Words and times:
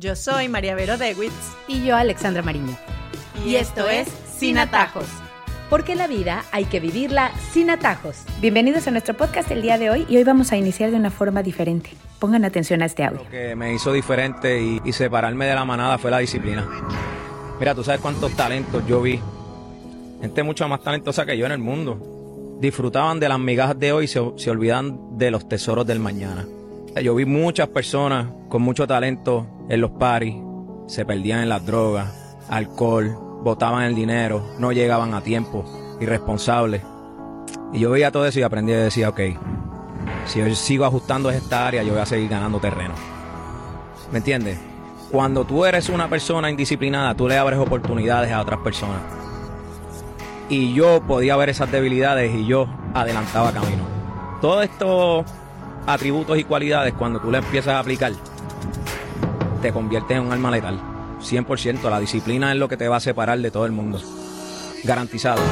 Yo 0.00 0.16
soy 0.16 0.48
María 0.48 0.74
Vero 0.74 0.96
Dewitz. 0.96 1.34
Y 1.68 1.84
yo, 1.84 1.94
Alexandra 1.94 2.40
Mariño. 2.40 2.74
Y, 3.44 3.56
esto 3.56 3.86
es 3.86 4.08
Sin 4.34 4.56
Atajos. 4.56 5.04
Porque 5.68 5.94
la 5.94 6.06
vida 6.06 6.42
hay 6.52 6.64
que 6.64 6.80
vivirla 6.80 7.32
sin 7.52 7.68
atajos. 7.68 8.22
Bienvenidos 8.40 8.86
a 8.86 8.92
nuestro 8.92 9.14
podcast 9.14 9.50
el 9.50 9.60
día 9.60 9.76
de 9.76 9.90
hoy 9.90 10.06
y 10.08 10.16
hoy 10.16 10.24
vamos 10.24 10.52
a 10.52 10.56
iniciar 10.56 10.90
de 10.90 10.96
una 10.96 11.10
forma 11.10 11.42
diferente. 11.42 11.90
Pongan 12.18 12.46
atención 12.46 12.80
a 12.80 12.86
este 12.86 13.04
audio. 13.04 13.24
Lo 13.24 13.28
que 13.28 13.54
me 13.54 13.74
hizo 13.74 13.92
diferente 13.92 14.62
y, 14.62 14.80
y 14.86 14.92
separarme 14.94 15.44
de 15.44 15.54
la 15.54 15.66
manada 15.66 15.98
fue 15.98 16.10
la 16.10 16.18
disciplina. 16.18 16.66
Mira, 17.58 17.74
tú 17.74 17.84
sabes 17.84 18.00
cuántos 18.00 18.32
talentos 18.32 18.82
yo 18.86 19.02
vi. 19.02 19.20
Gente 20.22 20.42
mucho 20.42 20.66
más 20.66 20.82
talentosa 20.82 21.26
que 21.26 21.36
yo 21.36 21.44
en 21.44 21.52
el 21.52 21.58
mundo. 21.58 22.56
Disfrutaban 22.58 23.20
de 23.20 23.28
las 23.28 23.38
migajas 23.38 23.78
de 23.78 23.92
hoy 23.92 24.06
y 24.06 24.08
se, 24.08 24.18
se 24.36 24.50
olvidan 24.50 25.18
de 25.18 25.30
los 25.30 25.46
tesoros 25.46 25.86
del 25.86 26.00
mañana. 26.00 26.46
Yo 26.96 27.14
vi 27.14 27.24
muchas 27.24 27.68
personas 27.68 28.26
con 28.48 28.62
mucho 28.62 28.86
talento 28.86 29.46
en 29.68 29.80
los 29.80 29.92
paris, 29.92 30.34
se 30.86 31.04
perdían 31.04 31.40
en 31.40 31.48
las 31.48 31.64
drogas, 31.64 32.36
alcohol, 32.48 33.16
botaban 33.42 33.84
el 33.84 33.94
dinero, 33.94 34.44
no 34.58 34.72
llegaban 34.72 35.14
a 35.14 35.22
tiempo, 35.22 35.64
irresponsables. 36.00 36.82
Y 37.72 37.78
yo 37.78 37.90
veía 37.90 38.10
todo 38.10 38.26
eso 38.26 38.40
y 38.40 38.42
aprendí 38.42 38.72
y 38.72 38.74
decía, 38.74 39.08
ok, 39.08 39.20
si 40.26 40.40
yo 40.40 40.54
sigo 40.54 40.84
ajustando 40.84 41.30
esta 41.30 41.68
área, 41.68 41.84
yo 41.84 41.92
voy 41.92 42.02
a 42.02 42.06
seguir 42.06 42.28
ganando 42.28 42.58
terreno. 42.58 42.94
¿Me 44.10 44.18
entiendes? 44.18 44.58
Cuando 45.12 45.44
tú 45.44 45.64
eres 45.64 45.88
una 45.88 46.08
persona 46.08 46.50
indisciplinada, 46.50 47.14
tú 47.14 47.28
le 47.28 47.38
abres 47.38 47.60
oportunidades 47.60 48.32
a 48.32 48.40
otras 48.40 48.60
personas. 48.60 49.00
Y 50.48 50.74
yo 50.74 51.00
podía 51.06 51.36
ver 51.36 51.50
esas 51.50 51.70
debilidades 51.70 52.34
y 52.34 52.46
yo 52.46 52.66
adelantaba 52.94 53.52
camino. 53.52 53.84
Todo 54.40 54.62
esto 54.62 55.24
atributos 55.94 56.38
y 56.38 56.44
cualidades, 56.44 56.94
cuando 56.94 57.20
tú 57.20 57.30
le 57.30 57.38
empiezas 57.38 57.74
a 57.74 57.78
aplicar, 57.78 58.12
te 59.62 59.72
conviertes 59.72 60.16
en 60.16 60.24
un 60.24 60.32
alma 60.32 60.50
letal. 60.50 60.80
100%. 61.20 61.88
La 61.90 62.00
disciplina 62.00 62.52
es 62.52 62.58
lo 62.58 62.68
que 62.68 62.76
te 62.76 62.88
va 62.88 62.96
a 62.96 63.00
separar 63.00 63.38
de 63.38 63.50
todo 63.50 63.66
el 63.66 63.72
mundo. 63.72 64.00
Garantizado. 64.84 65.42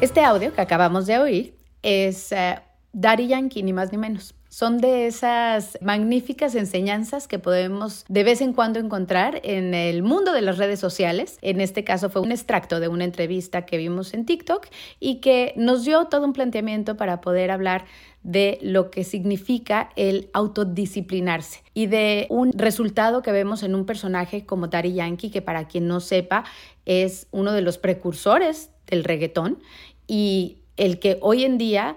Este 0.00 0.24
audio 0.24 0.52
que 0.52 0.60
acabamos 0.60 1.06
de 1.06 1.18
oír 1.18 1.54
es 1.82 2.32
uh, 2.32 2.60
Daddy 2.92 3.28
Yankee, 3.28 3.62
ni 3.62 3.72
más 3.72 3.92
ni 3.92 3.98
menos. 3.98 4.34
Son 4.52 4.76
de 4.76 5.06
esas 5.06 5.78
magníficas 5.80 6.54
enseñanzas 6.54 7.26
que 7.26 7.38
podemos 7.38 8.04
de 8.10 8.22
vez 8.22 8.42
en 8.42 8.52
cuando 8.52 8.78
encontrar 8.78 9.40
en 9.44 9.72
el 9.72 10.02
mundo 10.02 10.34
de 10.34 10.42
las 10.42 10.58
redes 10.58 10.78
sociales. 10.78 11.38
En 11.40 11.62
este 11.62 11.84
caso 11.84 12.10
fue 12.10 12.20
un 12.20 12.32
extracto 12.32 12.78
de 12.78 12.88
una 12.88 13.04
entrevista 13.04 13.64
que 13.64 13.78
vimos 13.78 14.12
en 14.12 14.26
TikTok 14.26 14.66
y 15.00 15.20
que 15.20 15.54
nos 15.56 15.86
dio 15.86 16.04
todo 16.04 16.26
un 16.26 16.34
planteamiento 16.34 16.98
para 16.98 17.22
poder 17.22 17.50
hablar 17.50 17.86
de 18.24 18.58
lo 18.60 18.90
que 18.90 19.04
significa 19.04 19.88
el 19.96 20.28
autodisciplinarse 20.34 21.62
y 21.72 21.86
de 21.86 22.26
un 22.28 22.52
resultado 22.52 23.22
que 23.22 23.32
vemos 23.32 23.62
en 23.62 23.74
un 23.74 23.86
personaje 23.86 24.44
como 24.44 24.68
Daddy 24.68 24.92
Yankee, 24.92 25.30
que 25.30 25.40
para 25.40 25.66
quien 25.66 25.88
no 25.88 25.98
sepa 26.00 26.44
es 26.84 27.26
uno 27.30 27.52
de 27.52 27.62
los 27.62 27.78
precursores 27.78 28.68
del 28.86 29.04
reggaetón 29.04 29.62
y 30.06 30.58
el 30.76 30.98
que 30.98 31.16
hoy 31.22 31.44
en 31.44 31.56
día 31.56 31.96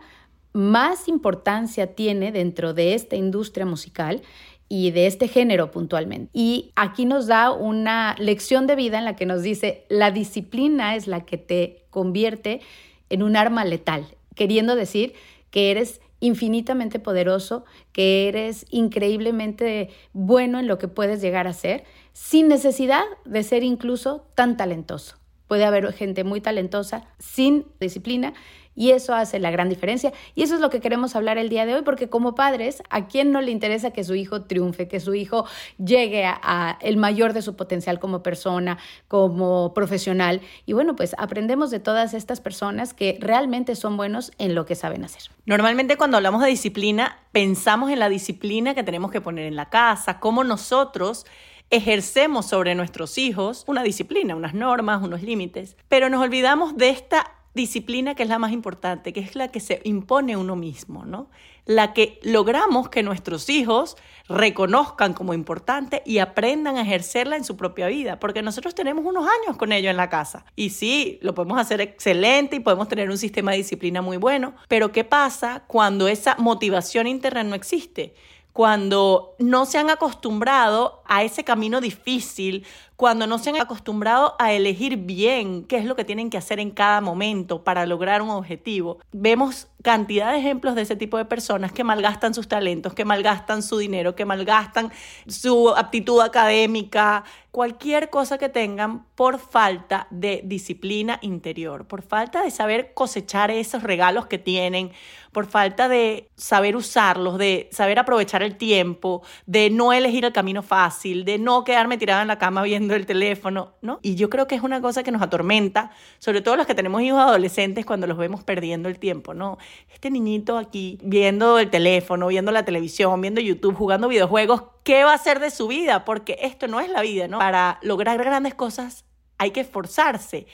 más 0.56 1.10
importancia 1.10 1.96
tiene 1.96 2.32
dentro 2.32 2.74
de 2.74 2.94
esta 2.94 3.18
industria 3.18 3.66
musical 3.66 4.22
y 4.70 4.92
de 4.92 5.06
este 5.06 5.28
género 5.28 5.70
puntualmente. 5.70 6.30
Y 6.32 6.72
aquí 6.78 7.06
nos 7.06 7.28
da 7.28 7.52
una 7.52 8.16
lección 8.20 8.66
de 8.66 8.78
vida 8.78 8.98
en 8.98 9.04
la 9.04 9.18
que 9.18 9.26
nos 9.26 9.44
dice, 9.44 9.84
la 9.90 10.12
disciplina 10.12 10.96
es 10.96 11.08
la 11.08 11.26
que 11.26 11.38
te 11.38 11.84
convierte 11.90 12.62
en 13.10 13.22
un 13.22 13.36
arma 13.36 13.66
letal, 13.66 14.08
queriendo 14.34 14.78
decir 14.78 15.14
que 15.52 15.72
eres 15.72 16.00
infinitamente 16.22 17.00
poderoso, 17.00 17.66
que 17.92 18.30
eres 18.30 18.66
increíblemente 18.70 19.90
bueno 20.14 20.58
en 20.58 20.68
lo 20.68 20.78
que 20.78 20.88
puedes 20.88 21.22
llegar 21.22 21.48
a 21.48 21.54
ser, 21.54 21.84
sin 22.14 22.48
necesidad 22.48 23.04
de 23.26 23.44
ser 23.44 23.64
incluso 23.64 24.26
tan 24.36 24.56
talentoso. 24.56 25.18
Puede 25.48 25.66
haber 25.66 25.92
gente 25.94 26.24
muy 26.24 26.42
talentosa 26.42 27.04
sin 27.20 27.66
disciplina 27.80 28.34
y 28.76 28.92
eso 28.92 29.14
hace 29.14 29.40
la 29.40 29.52
gran 29.52 29.70
diferencia. 29.70 30.14
Y 30.36 30.44
eso 30.44 30.56
es 30.56 30.62
lo 30.62 30.70
que 30.70 30.82
queremos 30.82 31.16
hablar 31.16 31.38
el 31.38 31.50
día 31.50 31.66
de 31.66 31.76
hoy, 31.76 31.82
porque 31.84 32.10
como 32.10 32.36
padres, 32.36 32.84
¿a 32.90 33.08
quién 33.08 33.32
no 33.32 33.42
le 33.42 33.52
interesa 33.52 33.92
que 33.92 34.04
su 34.04 34.16
hijo 34.16 34.44
triunfe, 34.44 34.88
que 34.88 35.00
su 35.00 35.16
hijo 35.16 35.46
llegue 35.78 36.26
a, 36.26 36.78
el 36.82 36.98
mayor 36.98 37.34
de 37.34 37.42
su 37.42 37.56
potencial 37.56 38.00
como 38.00 38.22
persona, 38.22 38.78
como 39.08 39.74
profesional? 39.74 40.42
Y 40.66 40.74
bueno, 40.74 40.96
pues 40.96 41.16
aprendemos 41.18 41.72
de 41.72 41.80
todas 41.80 42.14
estas 42.14 42.42
personas 42.42 42.94
que 42.94 43.18
realmente 43.22 43.76
son 43.76 43.96
buenos 43.96 44.32
en 44.38 44.56
lo 44.56 44.66
que 44.66 44.76
saben 44.76 45.06
hacer. 45.06 45.24
Normalmente 45.46 45.96
cuando 45.96 46.18
hablamos 46.18 46.42
de 46.42 46.50
disciplina, 46.50 47.20
pensamos 47.32 47.90
en 47.92 48.00
la 48.00 48.10
disciplina 48.10 48.76
que 48.76 48.84
tenemos 48.84 49.12
que 49.12 49.22
poner 49.22 49.46
en 49.46 49.56
la 49.56 49.70
casa, 49.70 50.20
cómo 50.20 50.44
nosotros 50.44 51.26
ejercemos 51.70 52.46
sobre 52.46 52.76
nuestros 52.76 53.18
hijos 53.18 53.64
una 53.68 53.84
disciplina, 53.84 54.36
unas 54.36 54.54
normas, 54.54 55.04
unos 55.04 55.22
límites, 55.22 55.78
pero 55.90 56.10
nos 56.10 56.22
olvidamos 56.22 56.78
de 56.78 56.90
esta 56.90 57.32
disciplina 57.56 58.16
que 58.16 58.24
es 58.24 58.30
la 58.30 58.38
más 58.38 58.52
importante, 58.52 59.14
que 59.14 59.22
es 59.22 59.34
la 59.36 59.48
que 59.48 59.62
se 59.62 59.82
impone 59.86 60.36
uno 60.36 60.56
mismo, 60.56 61.06
¿no? 61.06 61.30
La 61.66 61.94
que 61.94 62.20
logramos 62.22 62.90
que 62.90 63.02
nuestros 63.02 63.50
hijos 63.50 63.96
reconozcan 64.28 65.14
como 65.14 65.34
importante 65.34 66.04
y 66.06 66.20
aprendan 66.20 66.76
a 66.76 66.82
ejercerla 66.82 67.38
en 67.38 67.46
su 67.46 67.56
propia 67.56 67.88
vida, 67.88 68.20
porque 68.20 68.42
nosotros 68.42 68.76
tenemos 68.76 69.06
unos 69.06 69.26
años 69.26 69.58
con 69.58 69.72
ello 69.72 69.90
en 69.90 69.98
la 69.98 70.10
casa. 70.10 70.46
Y 70.56 70.72
sí, 70.72 71.18
lo 71.22 71.34
podemos 71.34 71.58
hacer 71.58 71.80
excelente 71.80 72.58
y 72.58 72.60
podemos 72.60 72.90
tener 72.90 73.10
un 73.10 73.18
sistema 73.18 73.52
de 73.52 73.58
disciplina 73.58 74.02
muy 74.02 74.18
bueno, 74.18 74.54
pero 74.68 74.92
¿qué 74.92 75.06
pasa 75.06 75.64
cuando 75.66 76.08
esa 76.10 76.36
motivación 76.38 77.08
interna 77.08 77.44
no 77.44 77.56
existe? 77.56 78.14
Cuando 78.56 79.36
no 79.38 79.66
se 79.66 79.78
han 79.78 79.90
acostumbrado 79.90 81.04
a 81.06 81.24
ese 81.24 81.44
camino 81.44 81.82
difícil, 81.82 82.66
cuando 82.96 83.28
no 83.28 83.38
se 83.40 83.50
han 83.50 83.58
acostumbrado 83.58 84.36
a 84.40 84.54
elegir 84.54 84.98
bien 84.98 85.64
qué 85.64 85.78
es 85.78 85.86
lo 85.86 85.96
que 85.96 86.06
tienen 86.06 86.30
que 86.30 86.38
hacer 86.38 86.60
en 86.60 86.72
cada 86.72 87.02
momento 87.02 87.64
para 87.64 87.86
lograr 87.86 88.22
un 88.22 88.30
objetivo. 88.30 89.00
Vemos 89.12 89.68
cantidad 89.86 90.32
de 90.32 90.40
ejemplos 90.40 90.74
de 90.74 90.82
ese 90.82 90.96
tipo 90.96 91.18
de 91.18 91.26
personas 91.26 91.72
que 91.72 91.84
malgastan 91.84 92.34
sus 92.34 92.48
talentos, 92.48 92.94
que 92.94 93.06
malgastan 93.06 93.62
su 93.62 93.78
dinero, 93.78 94.16
que 94.16 94.26
malgastan 94.26 94.92
su 95.28 95.70
aptitud 95.70 96.22
académica, 96.22 97.24
cualquier 97.52 98.10
cosa 98.10 98.38
que 98.38 98.50
tengan 98.50 99.06
por 99.16 99.40
falta 99.40 100.08
de 100.10 100.42
disciplina 100.44 101.20
interior, 101.22 101.86
por 101.88 102.02
falta 102.02 102.42
de 102.42 102.52
saber 102.52 102.94
cosechar 102.94 103.52
esos 103.52 103.84
regalos 103.84 104.26
que 104.26 104.40
tienen, 104.40 104.92
por 105.32 105.46
falta 105.46 105.88
de 105.88 106.30
saber 106.36 106.76
usarlos, 106.76 107.38
de 107.38 107.70
saber 107.72 108.00
aprovechar 108.00 108.42
el 108.42 108.58
tiempo, 108.58 109.22
de 109.46 109.70
no 109.70 109.94
elegir 109.94 110.26
el 110.26 110.34
camino 110.34 110.64
fácil, 110.64 111.26
de 111.26 111.38
no 111.38 111.64
quedarme 111.64 111.98
tirada 111.98 112.24
en 112.24 112.28
la 112.28 112.40
cama 112.40 112.64
viendo 112.64 112.85
el 112.94 113.08
teléfono, 113.08 113.74
¿no? 113.82 114.00
Y 114.04 114.16
yo 114.16 114.30
creo 114.30 114.48
que 114.48 114.56
es 114.56 114.62
una 114.62 114.82
cosa 114.82 115.02
que 115.02 115.12
nos 115.12 115.22
atormenta, 115.22 115.92
sobre 116.20 116.42
todo 116.42 116.56
los 116.56 116.68
que 116.68 116.76
tenemos 116.76 117.02
hijos 117.02 117.20
adolescentes 117.20 117.86
cuando 117.86 118.06
los 118.06 118.18
vemos 118.18 118.44
perdiendo 118.44 118.88
el 118.90 119.00
tiempo, 119.00 119.34
¿no? 119.34 119.58
Este 119.92 120.12
niñito 120.12 120.58
aquí 120.58 121.00
viendo 121.02 121.58
el 121.58 121.70
teléfono, 121.70 122.28
viendo 122.28 122.52
la 122.52 122.66
televisión, 122.66 123.20
viendo 123.22 123.42
YouTube, 123.42 123.76
jugando 123.76 124.08
videojuegos, 124.08 124.64
¿qué 124.84 125.04
va 125.04 125.14
a 125.14 125.16
hacer 125.16 125.40
de 125.40 125.50
su 125.50 125.68
vida? 125.68 126.06
Porque 126.06 126.38
esto 126.42 126.68
no 126.68 126.80
es 126.80 126.90
la 126.90 127.02
vida, 127.02 127.28
¿no? 127.28 127.40
Para 127.40 127.80
lograr 127.82 128.18
grandes 128.18 128.54
cosas 128.54 129.06
hay 129.38 129.52
que 129.52 129.62
esforzarse. 129.62 130.48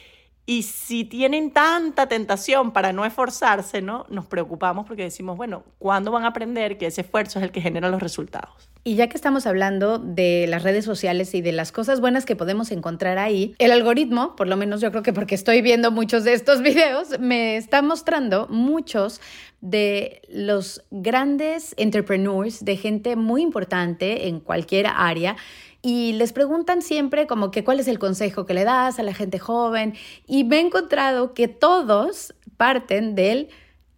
Y 0.51 0.63
si 0.63 1.05
tienen 1.05 1.51
tanta 1.51 2.09
tentación 2.09 2.71
para 2.71 2.91
no 2.91 3.05
esforzarse, 3.05 3.81
¿no? 3.81 4.05
Nos 4.09 4.25
preocupamos 4.25 4.85
porque 4.85 5.03
decimos, 5.03 5.37
bueno, 5.37 5.63
¿cuándo 5.79 6.11
van 6.11 6.25
a 6.25 6.27
aprender 6.27 6.77
que 6.77 6.87
ese 6.87 6.99
esfuerzo 6.99 7.39
es 7.39 7.45
el 7.45 7.51
que 7.53 7.61
genera 7.61 7.87
los 7.87 8.01
resultados? 8.01 8.69
Y 8.83 8.95
ya 8.95 9.07
que 9.07 9.15
estamos 9.15 9.47
hablando 9.47 9.97
de 9.97 10.47
las 10.49 10.63
redes 10.63 10.83
sociales 10.83 11.33
y 11.35 11.41
de 11.41 11.53
las 11.53 11.71
cosas 11.71 12.01
buenas 12.01 12.25
que 12.25 12.35
podemos 12.35 12.71
encontrar 12.71 13.17
ahí, 13.17 13.55
el 13.59 13.71
algoritmo, 13.71 14.35
por 14.35 14.49
lo 14.49 14.57
menos 14.57 14.81
yo 14.81 14.91
creo 14.91 15.03
que 15.03 15.13
porque 15.13 15.35
estoy 15.35 15.61
viendo 15.61 15.89
muchos 15.89 16.25
de 16.25 16.33
estos 16.33 16.61
videos, 16.63 17.17
me 17.17 17.55
está 17.55 17.81
mostrando 17.81 18.47
muchos 18.49 19.21
de 19.61 20.21
los 20.27 20.83
grandes 20.91 21.75
entrepreneurs, 21.77 22.65
de 22.65 22.75
gente 22.75 23.15
muy 23.15 23.41
importante 23.41 24.27
en 24.27 24.41
cualquier 24.41 24.87
área 24.87 25.37
y 25.81 26.13
les 26.13 26.33
preguntan 26.33 26.81
siempre 26.81 27.27
como 27.27 27.51
que 27.51 27.63
cuál 27.63 27.79
es 27.79 27.87
el 27.87 27.99
consejo 27.99 28.45
que 28.45 28.53
le 28.53 28.63
das 28.63 28.99
a 28.99 29.03
la 29.03 29.13
gente 29.13 29.39
joven 29.39 29.95
y 30.27 30.43
me 30.43 30.57
he 30.57 30.59
encontrado 30.59 31.33
que 31.33 31.47
todos 31.47 32.33
parten 32.57 33.15
del 33.15 33.49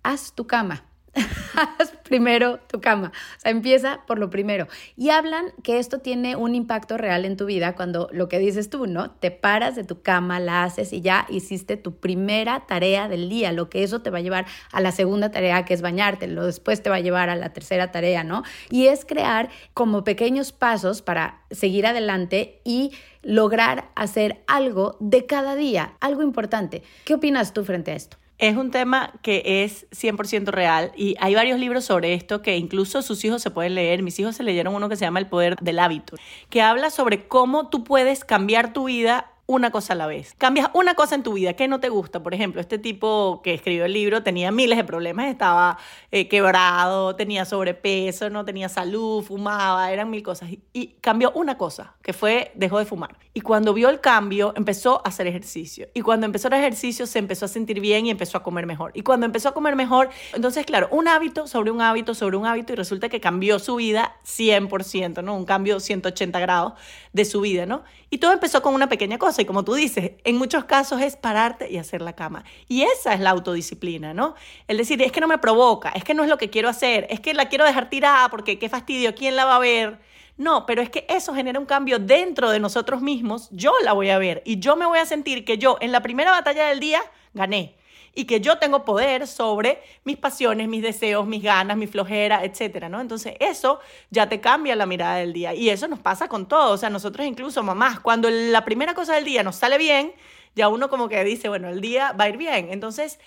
haz 0.03 0.33
tu 0.33 0.47
cama. 0.47 0.85
Haz 1.13 1.91
primero 2.03 2.59
tu 2.67 2.81
cama. 2.81 3.11
O 3.37 3.39
sea, 3.39 3.51
empieza 3.51 4.01
por 4.07 4.19
lo 4.19 4.29
primero. 4.29 4.67
Y 4.97 5.09
hablan 5.09 5.45
que 5.63 5.79
esto 5.79 5.99
tiene 5.99 6.35
un 6.35 6.55
impacto 6.55 6.97
real 6.97 7.25
en 7.25 7.37
tu 7.37 7.45
vida 7.45 7.75
cuando 7.75 8.09
lo 8.11 8.29
que 8.29 8.39
dices 8.39 8.69
tú, 8.69 8.87
¿no? 8.87 9.11
Te 9.11 9.31
paras 9.31 9.75
de 9.75 9.83
tu 9.83 10.01
cama, 10.01 10.39
la 10.39 10.63
haces 10.63 10.93
y 10.93 11.01
ya 11.01 11.25
hiciste 11.29 11.77
tu 11.77 11.95
primera 11.97 12.65
tarea 12.67 13.07
del 13.07 13.29
día, 13.29 13.51
lo 13.51 13.69
que 13.69 13.83
eso 13.83 14.01
te 14.01 14.09
va 14.09 14.19
a 14.19 14.21
llevar 14.21 14.45
a 14.71 14.81
la 14.81 14.91
segunda 14.91 15.31
tarea, 15.31 15.65
que 15.65 15.73
es 15.73 15.81
bañarte, 15.81 16.27
lo 16.27 16.45
después 16.45 16.81
te 16.81 16.89
va 16.89 16.97
a 16.97 17.01
llevar 17.01 17.29
a 17.29 17.35
la 17.35 17.53
tercera 17.53 17.91
tarea, 17.91 18.23
¿no? 18.23 18.43
Y 18.69 18.87
es 18.87 19.05
crear 19.05 19.49
como 19.73 20.03
pequeños 20.03 20.51
pasos 20.51 21.01
para 21.01 21.41
seguir 21.51 21.85
adelante 21.85 22.61
y 22.63 22.91
lograr 23.21 23.89
hacer 23.95 24.43
algo 24.47 24.97
de 24.99 25.25
cada 25.25 25.55
día, 25.55 25.93
algo 25.99 26.23
importante. 26.23 26.83
¿Qué 27.05 27.13
opinas 27.13 27.53
tú 27.53 27.63
frente 27.63 27.91
a 27.91 27.95
esto? 27.95 28.17
Es 28.39 28.57
un 28.57 28.71
tema 28.71 29.13
que 29.21 29.63
es 29.63 29.87
100% 29.91 30.47
real 30.47 30.91
y 30.97 31.15
hay 31.19 31.35
varios 31.35 31.59
libros 31.59 31.85
sobre 31.85 32.13
esto 32.13 32.41
que 32.41 32.57
incluso 32.57 33.01
sus 33.01 33.23
hijos 33.23 33.41
se 33.41 33.51
pueden 33.51 33.75
leer. 33.75 34.01
Mis 34.01 34.19
hijos 34.19 34.35
se 34.35 34.43
leyeron 34.43 34.73
uno 34.73 34.89
que 34.89 34.95
se 34.95 35.05
llama 35.05 35.19
El 35.19 35.27
poder 35.27 35.55
del 35.57 35.79
hábito, 35.79 36.17
que 36.49 36.61
habla 36.61 36.89
sobre 36.89 37.27
cómo 37.27 37.69
tú 37.69 37.83
puedes 37.83 38.25
cambiar 38.25 38.73
tu 38.73 38.85
vida 38.85 39.32
una 39.53 39.71
cosa 39.71 39.93
a 39.93 39.95
la 39.95 40.07
vez. 40.07 40.33
Cambias 40.37 40.69
una 40.73 40.95
cosa 40.95 41.15
en 41.15 41.23
tu 41.23 41.33
vida 41.33 41.53
que 41.53 41.67
no 41.67 41.79
te 41.79 41.89
gusta. 41.89 42.23
Por 42.23 42.33
ejemplo, 42.33 42.59
este 42.59 42.77
tipo 42.79 43.41
que 43.43 43.53
escribió 43.53 43.85
el 43.85 43.93
libro 43.93 44.23
tenía 44.23 44.51
miles 44.51 44.77
de 44.77 44.83
problemas, 44.83 45.27
estaba 45.27 45.77
eh, 46.11 46.27
quebrado, 46.27 47.15
tenía 47.15 47.45
sobrepeso, 47.45 48.29
no 48.29 48.45
tenía 48.45 48.67
salud, 48.67 49.23
fumaba, 49.23 49.91
eran 49.91 50.09
mil 50.09 50.23
cosas. 50.23 50.49
Y, 50.73 50.87
cambió 51.01 51.31
una 51.35 51.57
cosa, 51.57 51.95
que 52.01 52.13
fue, 52.13 52.51
dejó 52.55 52.79
de 52.79 52.85
fumar. 52.85 53.17
Y 53.33 53.41
cuando 53.41 53.73
vio 53.73 53.89
el 53.89 53.99
cambio, 53.99 54.53
empezó 54.55 55.01
a 55.05 55.09
hacer 55.09 55.27
ejercicio. 55.27 55.87
Y 55.93 56.01
cuando 56.01 56.25
empezó 56.25 56.47
el 56.47 56.55
ejercicio, 56.55 57.05
se 57.05 57.19
empezó 57.19 57.45
a 57.45 57.47
sentir 57.47 57.79
bien 57.79 58.05
y 58.05 58.09
empezó 58.09 58.37
a 58.37 58.43
comer 58.43 58.65
mejor. 58.65 58.91
Y 58.95 59.03
cuando 59.03 59.25
empezó 59.25 59.49
a 59.49 59.53
comer 59.53 59.75
mejor, 59.75 60.09
entonces, 60.33 60.65
claro, 60.65 60.87
un 60.91 61.07
hábito 61.07 61.47
sobre 61.47 61.71
un 61.71 61.81
hábito 61.81 62.15
sobre 62.15 62.37
un 62.37 62.45
hábito 62.45 62.73
y 62.73 62.75
resulta 62.75 63.09
que 63.09 63.19
cambió 63.19 63.59
su 63.59 63.75
vida 63.75 64.17
100%, 64.25 65.23
¿no? 65.23 65.35
Un 65.35 65.45
cambio 65.45 65.79
180 65.79 66.39
grados 66.39 66.73
de 67.11 67.25
su 67.25 67.41
vida, 67.41 67.65
¿no? 67.65 67.83
Y 68.09 68.19
todo 68.19 68.31
empezó 68.31 68.61
con 68.61 68.73
una 68.73 68.89
pequeña 68.89 69.17
cosa 69.17 69.41
y 69.43 69.45
como 69.45 69.63
tú 69.63 69.73
dices, 69.75 70.11
en 70.23 70.37
muchos 70.37 70.65
casos 70.65 71.01
es 71.01 71.15
pararte 71.15 71.71
y 71.71 71.77
hacer 71.77 72.01
la 72.01 72.13
cama. 72.13 72.43
Y 72.67 72.81
esa 72.81 73.13
es 73.13 73.19
la 73.19 73.29
autodisciplina, 73.29 74.13
¿no? 74.13 74.35
El 74.67 74.77
decir, 74.77 75.01
es 75.01 75.11
que 75.11 75.21
no 75.21 75.27
me 75.27 75.37
provoca, 75.37 75.89
es 75.89 76.03
que 76.03 76.13
no 76.13 76.23
es 76.23 76.29
lo 76.29 76.37
que 76.37 76.49
quiero 76.49 76.69
hacer, 76.69 77.05
es 77.09 77.19
que 77.19 77.33
la 77.33 77.49
quiero 77.49 77.65
dejar 77.65 77.89
tirada 77.89 78.29
porque 78.29 78.57
qué 78.57 78.69
fastidio, 78.69 79.13
¿quién 79.15 79.35
la 79.35 79.45
va 79.45 79.57
a 79.57 79.59
ver? 79.59 79.99
No, 80.37 80.65
pero 80.65 80.81
es 80.81 80.89
que 80.89 81.05
eso 81.09 81.33
genera 81.35 81.59
un 81.59 81.65
cambio 81.65 81.99
dentro 81.99 82.49
de 82.49 82.59
nosotros 82.59 83.01
mismos, 83.01 83.49
yo 83.51 83.71
la 83.83 83.93
voy 83.93 84.09
a 84.09 84.17
ver 84.17 84.41
y 84.45 84.59
yo 84.59 84.75
me 84.75 84.85
voy 84.85 84.97
a 84.97 85.05
sentir 85.05 85.45
que 85.45 85.59
yo 85.59 85.77
en 85.79 85.91
la 85.91 86.01
primera 86.01 86.31
batalla 86.31 86.67
del 86.67 86.79
día 86.79 87.01
gané 87.33 87.75
y 88.15 88.25
que 88.25 88.41
yo 88.41 88.57
tengo 88.57 88.85
poder 88.85 89.27
sobre 89.27 89.81
mis 90.03 90.17
pasiones, 90.17 90.67
mis 90.67 90.83
deseos, 90.83 91.25
mis 91.25 91.41
ganas, 91.41 91.77
mi 91.77 91.87
flojera, 91.87 92.43
etcétera, 92.43 92.89
¿no? 92.89 93.01
Entonces, 93.01 93.35
eso 93.39 93.79
ya 94.11 94.29
te 94.29 94.39
cambia 94.39 94.75
la 94.75 94.85
mirada 94.85 95.15
del 95.15 95.33
día 95.33 95.53
y 95.53 95.69
eso 95.69 95.87
nos 95.87 95.99
pasa 95.99 96.27
con 96.27 96.47
todo, 96.47 96.73
o 96.73 96.77
sea, 96.77 96.89
nosotros 96.89 97.25
incluso 97.25 97.63
mamás, 97.63 97.99
cuando 97.99 98.29
la 98.29 98.65
primera 98.65 98.93
cosa 98.93 99.15
del 99.15 99.25
día 99.25 99.43
nos 99.43 99.55
sale 99.55 99.77
bien, 99.77 100.13
ya 100.55 100.67
uno 100.67 100.89
como 100.89 101.09
que 101.09 101.23
dice, 101.23 101.49
bueno, 101.49 101.69
el 101.69 101.81
día 101.81 102.11
va 102.11 102.25
a 102.25 102.29
ir 102.29 102.37
bien. 102.37 102.69
Entonces, 102.71 103.19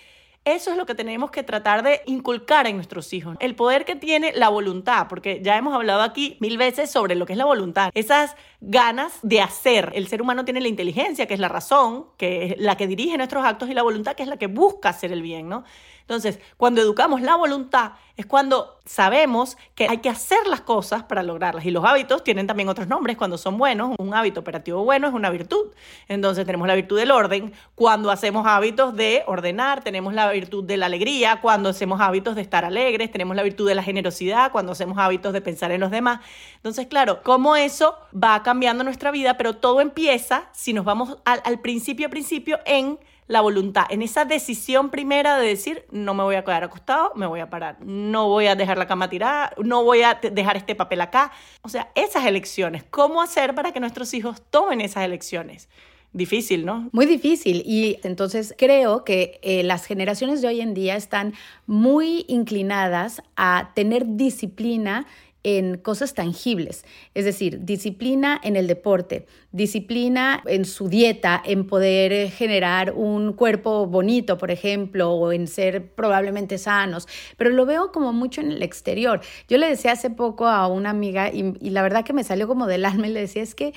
eso 0.55 0.71
es 0.71 0.77
lo 0.77 0.85
que 0.85 0.95
tenemos 0.95 1.29
que 1.29 1.43
tratar 1.43 1.83
de 1.83 2.01
inculcar 2.05 2.67
en 2.67 2.77
nuestros 2.77 3.11
hijos. 3.11 3.35
El 3.39 3.55
poder 3.55 3.83
que 3.83 3.95
tiene 3.95 4.31
la 4.33 4.47
voluntad, 4.47 5.07
porque 5.09 5.41
ya 5.43 5.57
hemos 5.57 5.75
hablado 5.75 6.01
aquí 6.01 6.37
mil 6.39 6.57
veces 6.57 6.89
sobre 6.89 7.15
lo 7.15 7.25
que 7.25 7.33
es 7.33 7.37
la 7.37 7.45
voluntad. 7.45 7.91
Esas 7.93 8.35
ganas 8.61 9.19
de 9.23 9.41
hacer. 9.41 9.91
El 9.93 10.07
ser 10.07 10.21
humano 10.21 10.45
tiene 10.45 10.61
la 10.61 10.69
inteligencia, 10.69 11.27
que 11.27 11.33
es 11.33 11.39
la 11.39 11.49
razón, 11.49 12.05
que 12.17 12.45
es 12.45 12.55
la 12.59 12.77
que 12.77 12.87
dirige 12.87 13.17
nuestros 13.17 13.45
actos, 13.45 13.69
y 13.69 13.73
la 13.73 13.83
voluntad, 13.83 14.15
que 14.15 14.23
es 14.23 14.29
la 14.29 14.37
que 14.37 14.47
busca 14.47 14.89
hacer 14.89 15.11
el 15.11 15.21
bien, 15.21 15.49
¿no? 15.49 15.65
Entonces, 16.07 16.39
cuando 16.55 16.81
educamos 16.81 17.21
la 17.21 17.35
voluntad, 17.35 17.91
es 18.15 18.25
cuando 18.25 18.79
sabemos 18.85 19.57
que 19.75 19.87
hay 19.87 19.97
que 19.97 20.09
hacer 20.09 20.39
las 20.47 20.61
cosas 20.61 21.03
para 21.03 21.21
lograrlas. 21.21 21.65
Y 21.65 21.71
los 21.71 21.83
hábitos 21.83 22.23
tienen 22.23 22.47
también 22.47 22.69
otros 22.69 22.87
nombres 22.87 23.17
cuando 23.17 23.37
son 23.37 23.57
buenos. 23.57 23.93
Un 23.99 24.13
hábito 24.13 24.39
operativo 24.39 24.83
bueno 24.85 25.09
es 25.09 25.13
una 25.13 25.29
virtud. 25.29 25.67
Entonces, 26.07 26.45
tenemos 26.45 26.65
la 26.67 26.75
virtud 26.75 26.97
del 26.97 27.11
orden. 27.11 27.53
Cuando 27.75 28.09
hacemos 28.09 28.47
hábitos 28.47 28.95
de 28.95 29.23
ordenar, 29.27 29.83
tenemos 29.83 30.13
la 30.13 30.31
virtud 30.31 30.63
de 30.63 30.77
la 30.77 30.85
alegría. 30.85 31.41
Cuando 31.41 31.69
hacemos 31.69 31.99
hábitos 31.99 32.35
de 32.35 32.41
estar 32.41 32.63
alegres, 32.63 33.11
tenemos 33.11 33.35
la 33.35 33.43
virtud 33.43 33.67
de 33.67 33.75
la 33.75 33.83
generosidad. 33.83 34.53
Cuando 34.53 34.71
hacemos 34.71 34.97
hábitos 34.97 35.33
de 35.33 35.41
pensar 35.41 35.71
en 35.71 35.81
los 35.81 35.91
demás. 35.91 36.21
Entonces, 36.55 36.87
claro, 36.87 37.21
cómo 37.21 37.57
eso 37.57 37.97
va 38.15 38.41
cambiando 38.43 38.85
nuestra 38.85 39.11
vida, 39.11 39.37
pero 39.37 39.57
todo 39.57 39.81
empieza, 39.81 40.49
si 40.53 40.73
nos 40.73 40.85
vamos 40.85 41.17
al, 41.25 41.59
principio, 41.59 42.09
principio, 42.09 42.59
en 42.65 42.97
la 43.27 43.41
voluntad, 43.41 43.85
en 43.89 44.01
esa 44.01 44.25
decisión 44.25 44.89
primera 44.89 45.37
de 45.37 45.47
decir, 45.47 45.85
no 45.91 46.13
me 46.13 46.23
voy 46.23 46.35
a 46.35 46.43
quedar 46.43 46.63
acostado, 46.63 47.11
me 47.15 47.25
voy 47.25 47.41
a 47.41 47.49
parar, 47.49 47.77
no 47.81 48.29
voy 48.29 48.47
a 48.47 48.55
dejar 48.55 48.77
la 48.77 48.87
cama 48.87 49.09
tirada, 49.09 49.53
no 49.61 49.83
voy 49.83 50.01
a 50.01 50.15
dejar 50.15 50.57
este 50.57 50.75
papel 50.75 51.01
acá. 51.01 51.31
O 51.61 51.69
sea, 51.69 51.91
esas 51.95 52.25
elecciones, 52.25 52.83
¿cómo 52.89 53.21
hacer 53.21 53.53
para 53.53 53.71
que 53.71 53.79
nuestros 53.79 54.13
hijos 54.13 54.41
tomen 54.49 54.81
esas 54.81 55.03
elecciones? 55.03 55.67
Difícil, 56.13 56.65
¿no? 56.65 56.89
Muy 56.93 57.05
difícil. 57.05 57.63
Y 57.65 57.99
entonces 58.03 58.55
creo 58.57 59.03
que 59.03 59.39
eh, 59.43 59.61
las 59.63 59.85
generaciones 59.85 60.41
de 60.41 60.47
hoy 60.47 60.61
en 60.61 60.73
día 60.73 60.95
están 60.95 61.33
muy 61.65 62.25
inclinadas 62.29 63.21
a 63.35 63.71
tener 63.75 64.15
disciplina 64.15 65.05
en 65.47 65.77
cosas 65.77 66.13
tangibles, 66.13 66.83
es 67.13 67.23
decir, 67.23 67.63
disciplina 67.63 68.37
en 68.43 68.57
el 68.57 68.67
deporte, 68.67 69.27
disciplina 69.53 70.43
en 70.45 70.65
su 70.65 70.89
dieta, 70.89 71.41
en 71.45 71.65
poder 71.67 72.11
eh, 72.11 72.29
generar 72.29 72.91
un 72.91 73.31
cuerpo 73.31 73.87
bonito, 73.87 74.37
por 74.37 74.51
ejemplo, 74.51 75.13
o 75.13 75.31
en 75.31 75.47
ser 75.47 75.93
probablemente 75.93 76.57
sanos, 76.57 77.07
pero 77.37 77.49
lo 77.49 77.65
veo 77.65 77.93
como 77.93 78.11
mucho 78.11 78.41
en 78.41 78.51
el 78.51 78.61
exterior. 78.61 79.21
Yo 79.47 79.57
le 79.57 79.69
decía 79.69 79.93
hace 79.93 80.09
poco 80.09 80.47
a 80.47 80.67
una 80.67 80.89
amiga 80.89 81.31
y, 81.31 81.69
la 81.69 81.81
verdad 81.81 82.03
que 82.03 82.11
me 82.11 82.25
salió 82.25 82.45
como 82.49 82.67
del 82.67 82.83
alma 82.83 83.07
y 83.07 83.13
le 83.13 83.21
decía, 83.21 83.41
es 83.41 83.55
que 83.55 83.73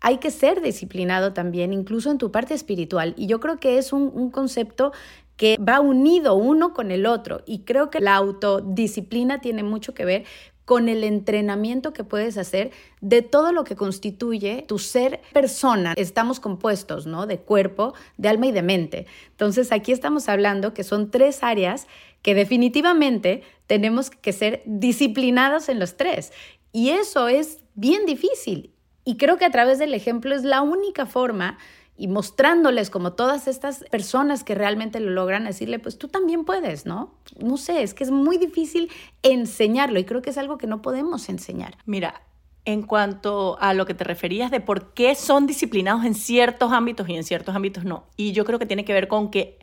hay 0.00 0.16
que 0.16 0.32
ser 0.32 0.60
disciplinado 0.60 1.32
también, 1.32 1.72
incluso 1.72 2.10
en 2.10 2.18
tu 2.18 2.32
parte 2.32 2.54
espiritual. 2.54 3.14
Y 3.16 3.28
yo 3.28 3.38
creo 3.38 3.60
que 3.60 3.78
es 3.78 3.92
un, 3.92 4.10
un 4.12 4.32
concepto 4.32 4.90
que 5.36 5.56
va 5.58 5.80
unido 5.80 6.34
uno 6.34 6.72
con 6.72 6.90
el 6.90 7.06
otro. 7.06 7.42
Y 7.46 7.60
creo 7.60 7.90
que 7.90 8.00
la 8.00 8.14
autodisciplina 8.14 9.40
tiene 9.40 9.62
mucho 9.62 9.94
que 9.94 10.04
ver 10.04 10.24
con 10.64 10.88
el 10.88 11.04
entrenamiento 11.04 11.92
que 11.92 12.04
puedes 12.04 12.38
hacer 12.38 12.70
de 13.00 13.22
todo 13.22 13.52
lo 13.52 13.64
que 13.64 13.76
constituye 13.76 14.64
tu 14.68 14.78
ser 14.78 15.20
persona. 15.32 15.94
Estamos 15.96 16.40
compuestos, 16.40 17.06
¿no? 17.06 17.26
De 17.26 17.38
cuerpo, 17.38 17.94
de 18.16 18.28
alma 18.28 18.46
y 18.46 18.52
de 18.52 18.62
mente. 18.62 19.06
Entonces, 19.30 19.72
aquí 19.72 19.92
estamos 19.92 20.28
hablando 20.28 20.74
que 20.74 20.84
son 20.84 21.10
tres 21.10 21.42
áreas 21.42 21.86
que 22.22 22.34
definitivamente 22.34 23.42
tenemos 23.66 24.10
que 24.10 24.32
ser 24.32 24.62
disciplinados 24.64 25.68
en 25.68 25.78
los 25.78 25.96
tres. 25.96 26.32
Y 26.72 26.90
eso 26.90 27.28
es 27.28 27.58
bien 27.74 28.06
difícil. 28.06 28.72
Y 29.04 29.16
creo 29.16 29.36
que 29.36 29.44
a 29.44 29.50
través 29.50 29.78
del 29.78 29.94
ejemplo 29.94 30.34
es 30.34 30.44
la 30.44 30.62
única 30.62 31.06
forma 31.06 31.58
y 32.02 32.08
mostrándoles 32.08 32.90
como 32.90 33.12
todas 33.12 33.46
estas 33.46 33.84
personas 33.92 34.42
que 34.42 34.56
realmente 34.56 34.98
lo 34.98 35.12
logran, 35.12 35.44
decirle, 35.44 35.78
pues 35.78 35.98
tú 35.98 36.08
también 36.08 36.44
puedes, 36.44 36.84
¿no? 36.84 37.14
No 37.38 37.56
sé, 37.56 37.84
es 37.84 37.94
que 37.94 38.02
es 38.02 38.10
muy 38.10 38.38
difícil 38.38 38.90
enseñarlo 39.22 40.00
y 40.00 40.04
creo 40.04 40.20
que 40.20 40.30
es 40.30 40.36
algo 40.36 40.58
que 40.58 40.66
no 40.66 40.82
podemos 40.82 41.28
enseñar. 41.28 41.78
Mira, 41.86 42.22
en 42.64 42.82
cuanto 42.82 43.56
a 43.60 43.72
lo 43.72 43.86
que 43.86 43.94
te 43.94 44.02
referías 44.02 44.50
de 44.50 44.58
por 44.58 44.94
qué 44.94 45.14
son 45.14 45.46
disciplinados 45.46 46.04
en 46.04 46.16
ciertos 46.16 46.72
ámbitos 46.72 47.08
y 47.08 47.14
en 47.14 47.22
ciertos 47.22 47.54
ámbitos 47.54 47.84
no, 47.84 48.02
y 48.16 48.32
yo 48.32 48.44
creo 48.44 48.58
que 48.58 48.66
tiene 48.66 48.84
que 48.84 48.94
ver 48.94 49.06
con 49.06 49.30
que 49.30 49.60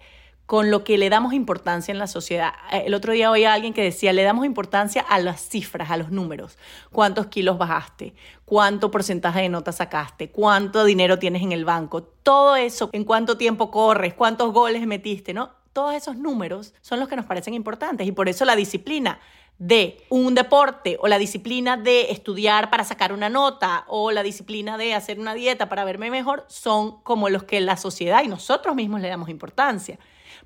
con 0.49 0.71
lo 0.71 0.83
que 0.83 0.97
le 0.97 1.11
damos 1.11 1.33
importancia 1.33 1.91
en 1.91 1.99
la 1.99 2.07
sociedad. 2.07 2.53
Eh, 2.71 2.85
el 2.87 2.95
otro 2.95 3.13
día 3.13 3.29
oí 3.29 3.43
a 3.43 3.53
alguien 3.53 3.71
que 3.71 3.83
decía, 3.83 4.13
le 4.13 4.23
damos 4.23 4.47
importancia 4.47 5.05
a 5.07 5.19
las 5.19 5.47
cifras, 5.47 5.91
a 5.91 5.97
los 5.97 6.09
números. 6.09 6.57
¿Cuántos 6.91 7.27
kilos 7.27 7.59
bajaste? 7.59 8.15
¿Cuánto 8.45 8.89
porcentaje 8.89 9.41
de 9.41 9.49
notas 9.49 9.75
sacaste? 9.75 10.31
¿Cuánto 10.31 10.85
dinero 10.85 11.19
tienes 11.19 11.43
en 11.43 11.51
el 11.51 11.65
banco? 11.65 12.01
Todo 12.01 12.55
eso, 12.55 12.89
en 12.93 13.03
cuánto 13.03 13.37
tiempo 13.37 13.69
corres, 13.69 14.15
cuántos 14.15 14.51
goles 14.51 14.87
metiste, 14.87 15.35
¿no? 15.35 15.51
Todos 15.71 15.93
esos 15.93 16.15
números 16.15 16.73
son 16.81 16.99
los 16.99 17.07
que 17.07 17.15
nos 17.15 17.25
parecen 17.25 17.53
importantes 17.53 18.07
y 18.07 18.11
por 18.11 18.27
eso 18.27 18.43
la 18.43 18.55
disciplina 18.55 19.19
de 19.59 20.03
un 20.09 20.33
deporte 20.33 20.97
o 20.99 21.07
la 21.07 21.19
disciplina 21.19 21.77
de 21.77 22.09
estudiar 22.09 22.71
para 22.71 22.85
sacar 22.85 23.13
una 23.13 23.29
nota 23.29 23.85
o 23.87 24.09
la 24.09 24.23
disciplina 24.23 24.79
de 24.79 24.95
hacer 24.95 25.19
una 25.19 25.35
dieta 25.35 25.69
para 25.69 25.83
verme 25.83 26.09
mejor 26.09 26.45
son 26.47 27.01
como 27.03 27.29
los 27.29 27.43
que 27.43 27.61
la 27.61 27.77
sociedad 27.77 28.23
y 28.23 28.27
nosotros 28.29 28.75
mismos 28.75 28.99
le 29.01 29.09
damos 29.09 29.29
importancia. 29.29 29.99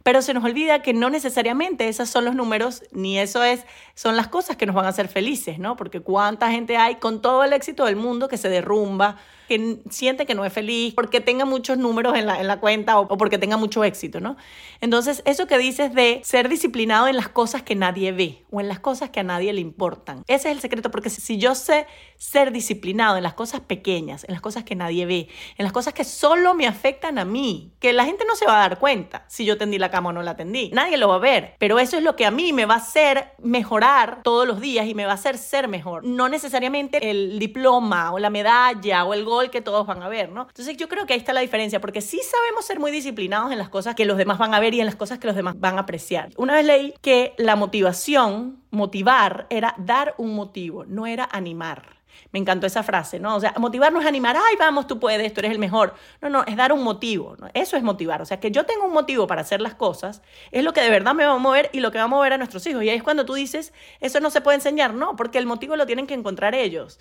Pero 0.04 0.22
se 0.22 0.34
nos 0.34 0.44
olvida 0.44 0.82
que 0.82 0.94
no 0.94 1.10
necesariamente 1.10 1.88
esos 1.88 2.10
son 2.10 2.26
los 2.26 2.36
números, 2.36 2.84
ni 2.92 3.18
eso 3.18 3.44
es, 3.44 3.66
son 3.96 4.18
las 4.18 4.28
cosas 4.28 4.58
que 4.58 4.66
nos 4.66 4.76
van 4.76 4.86
a 4.86 4.90
hacer 4.90 5.08
felices, 5.08 5.60
¿no? 5.60 5.76
Porque 5.78 6.02
cuánta 6.02 6.52
gente 6.52 6.78
hay 6.78 6.96
con 6.96 7.22
todo 7.22 7.44
el 7.44 7.54
éxito 7.54 7.86
del 7.86 7.96
mundo 7.96 8.28
que 8.28 8.38
se 8.38 8.50
derrumba, 8.50 9.18
que 9.48 9.80
siente 9.90 10.26
que 10.26 10.36
no 10.36 10.46
es 10.46 10.54
feliz, 10.54 10.94
porque 10.94 11.22
tenga 11.22 11.46
muchos 11.46 11.78
números 11.78 12.18
en 12.18 12.26
la, 12.26 12.40
en 12.40 12.48
la 12.48 12.60
cuenta 12.60 13.00
o, 13.00 13.08
porque 13.08 13.38
tenga 13.38 13.58
mucho 13.58 13.84
éxito, 13.84 14.20
¿no? 14.20 14.38
Entonces, 14.82 15.22
eso 15.26 15.48
que 15.48 15.58
dices 15.58 15.94
de 15.94 16.22
ser 16.24 16.50
disciplinado 16.50 17.08
en 17.08 17.16
las 17.16 17.30
cosas 17.30 17.64
que 17.64 17.76
nadie 17.76 18.12
ve 18.12 18.44
o 18.52 18.62
en 18.62 18.68
las 18.68 18.80
cosas 18.80 19.10
que 19.10 19.20
a 19.20 19.24
nadie 19.24 19.54
le 19.54 19.62
importan, 19.62 20.24
ese 20.28 20.50
es 20.50 20.56
el 20.56 20.62
secreto, 20.62 20.92
porque 20.92 21.10
si 21.10 21.38
yo 21.38 21.56
sé 21.56 21.88
ser 22.18 22.52
disciplinado 22.52 23.18
en 23.18 23.24
las 23.24 23.34
cosas 23.34 23.62
pequeñas, 23.62 24.24
en 24.26 24.34
las 24.34 24.42
cosas 24.42 24.64
que 24.64 24.76
nadie 24.76 25.06
ve, 25.06 25.28
en 25.58 25.64
las 25.64 25.74
cosas 25.74 25.94
que 25.94 26.04
solo 26.04 26.54
me 26.54 26.68
afectan 26.68 27.18
a 27.18 27.26
mí, 27.26 27.74
que 27.80 27.94
la 27.94 28.06
gente 28.06 28.26
no 28.28 28.36
se 28.36 28.46
va 28.46 28.58
a 28.58 28.70
dar 28.70 28.80
cuenta 28.80 29.26
si 29.28 29.46
yo 29.46 29.58
tendí 29.58 29.78
la 29.78 29.92
cama 29.92 30.10
o 30.10 30.14
no 30.14 30.24
la 30.24 30.36
tendí, 30.36 30.70
nadie 30.74 30.98
lo 30.98 31.08
va 31.08 31.16
a 31.16 31.20
ver, 31.20 31.56
pero 31.60 31.80
eso 31.80 31.98
es 31.98 32.04
lo 32.04 32.16
que 32.16 32.26
a 32.26 32.32
mí 32.32 32.54
me 32.54 32.66
va 32.66 32.76
a 32.76 32.78
hacer 32.78 33.34
mejorar 33.40 34.22
todos 34.24 34.48
los 34.48 34.62
días 34.62 34.88
y 34.88 34.96
me 34.96 35.06
va 35.06 35.12
a 35.12 35.16
hacer 35.16 35.38
ser 35.38 35.68
mejor, 35.68 36.04
no 36.06 36.30
necesariamente 36.30 37.10
el 37.10 37.40
diploma 37.40 38.12
o 38.12 38.20
la 38.20 38.30
medalla 38.30 39.06
o 39.06 39.14
el 39.14 39.24
gol 39.24 39.43
que 39.50 39.62
todos 39.62 39.86
van 39.86 40.04
a 40.04 40.10
ver, 40.10 40.30
¿no? 40.30 40.48
Entonces 40.48 40.78
yo 40.78 40.88
creo 40.88 41.06
que 41.06 41.14
ahí 41.14 41.20
está 41.20 41.34
la 41.34 41.42
diferencia, 41.42 41.82
porque 41.82 42.02
sí 42.02 42.20
sabemos 42.20 42.66
ser 42.66 42.80
muy 42.80 42.92
disciplinados 42.92 43.52
en 43.52 43.58
las 43.58 43.70
cosas 43.70 43.96
que 43.96 44.06
los 44.06 44.18
demás 44.18 44.38
van 44.38 44.54
a 44.54 44.60
ver 44.60 44.74
y 44.74 44.80
en 44.80 44.86
las 44.86 44.96
cosas 44.96 45.20
que 45.20 45.28
los 45.28 45.36
demás 45.36 45.60
van 45.60 45.78
a 45.78 45.82
apreciar. 45.82 46.30
Una 46.38 46.54
vez 46.54 46.66
leí 46.66 46.94
que 47.02 47.34
la 47.38 47.56
motivación, 47.56 48.62
motivar, 48.72 49.48
era 49.50 49.76
dar 49.78 50.16
un 50.18 50.36
motivo, 50.36 50.86
no 50.86 51.08
era 51.08 51.28
animar. 51.32 52.03
Me 52.32 52.40
encantó 52.40 52.68
esa 52.68 52.84
frase, 52.84 53.20
¿no? 53.20 53.36
O 53.36 53.40
sea, 53.40 53.54
motivar 53.58 53.92
no 53.94 54.02
es 54.02 54.06
animar, 54.06 54.36
ay, 54.36 54.56
vamos, 54.58 54.88
tú 54.88 55.00
puedes, 55.00 55.34
tú 55.34 55.42
eres 55.42 55.52
el 55.52 55.60
mejor. 55.60 55.94
No, 56.22 56.30
no, 56.30 56.44
es 56.46 56.56
dar 56.56 56.74
un 56.74 56.84
motivo, 56.84 57.36
¿no? 57.40 57.48
Eso 57.54 57.78
es 57.78 57.84
motivar. 57.84 58.22
O 58.22 58.26
sea, 58.26 58.40
que 58.40 58.52
yo 58.52 58.66
tenga 58.66 58.86
un 58.86 58.94
motivo 58.94 59.28
para 59.28 59.42
hacer 59.42 59.62
las 59.62 59.76
cosas 59.76 60.22
es 60.52 60.64
lo 60.64 60.74
que 60.74 60.82
de 60.82 60.90
verdad 60.90 61.14
me 61.14 61.26
va 61.26 61.34
a 61.34 61.38
mover 61.38 61.70
y 61.74 61.80
lo 61.80 61.92
que 61.92 61.98
va 61.98 62.06
a 62.06 62.08
mover 62.08 62.34
a 62.34 62.38
nuestros 62.38 62.66
hijos. 62.68 62.84
Y 62.84 62.90
ahí 62.90 62.98
es 62.98 63.04
cuando 63.04 63.26
tú 63.26 63.34
dices, 63.34 63.74
eso 64.00 64.20
no 64.20 64.30
se 64.30 64.42
puede 64.42 64.56
enseñar, 64.56 64.94
no, 64.94 65.16
porque 65.16 65.38
el 65.38 65.46
motivo 65.46 65.76
lo 65.76 65.86
tienen 65.86 66.08
que 66.08 66.14
encontrar 66.14 66.56
ellos. 66.56 67.00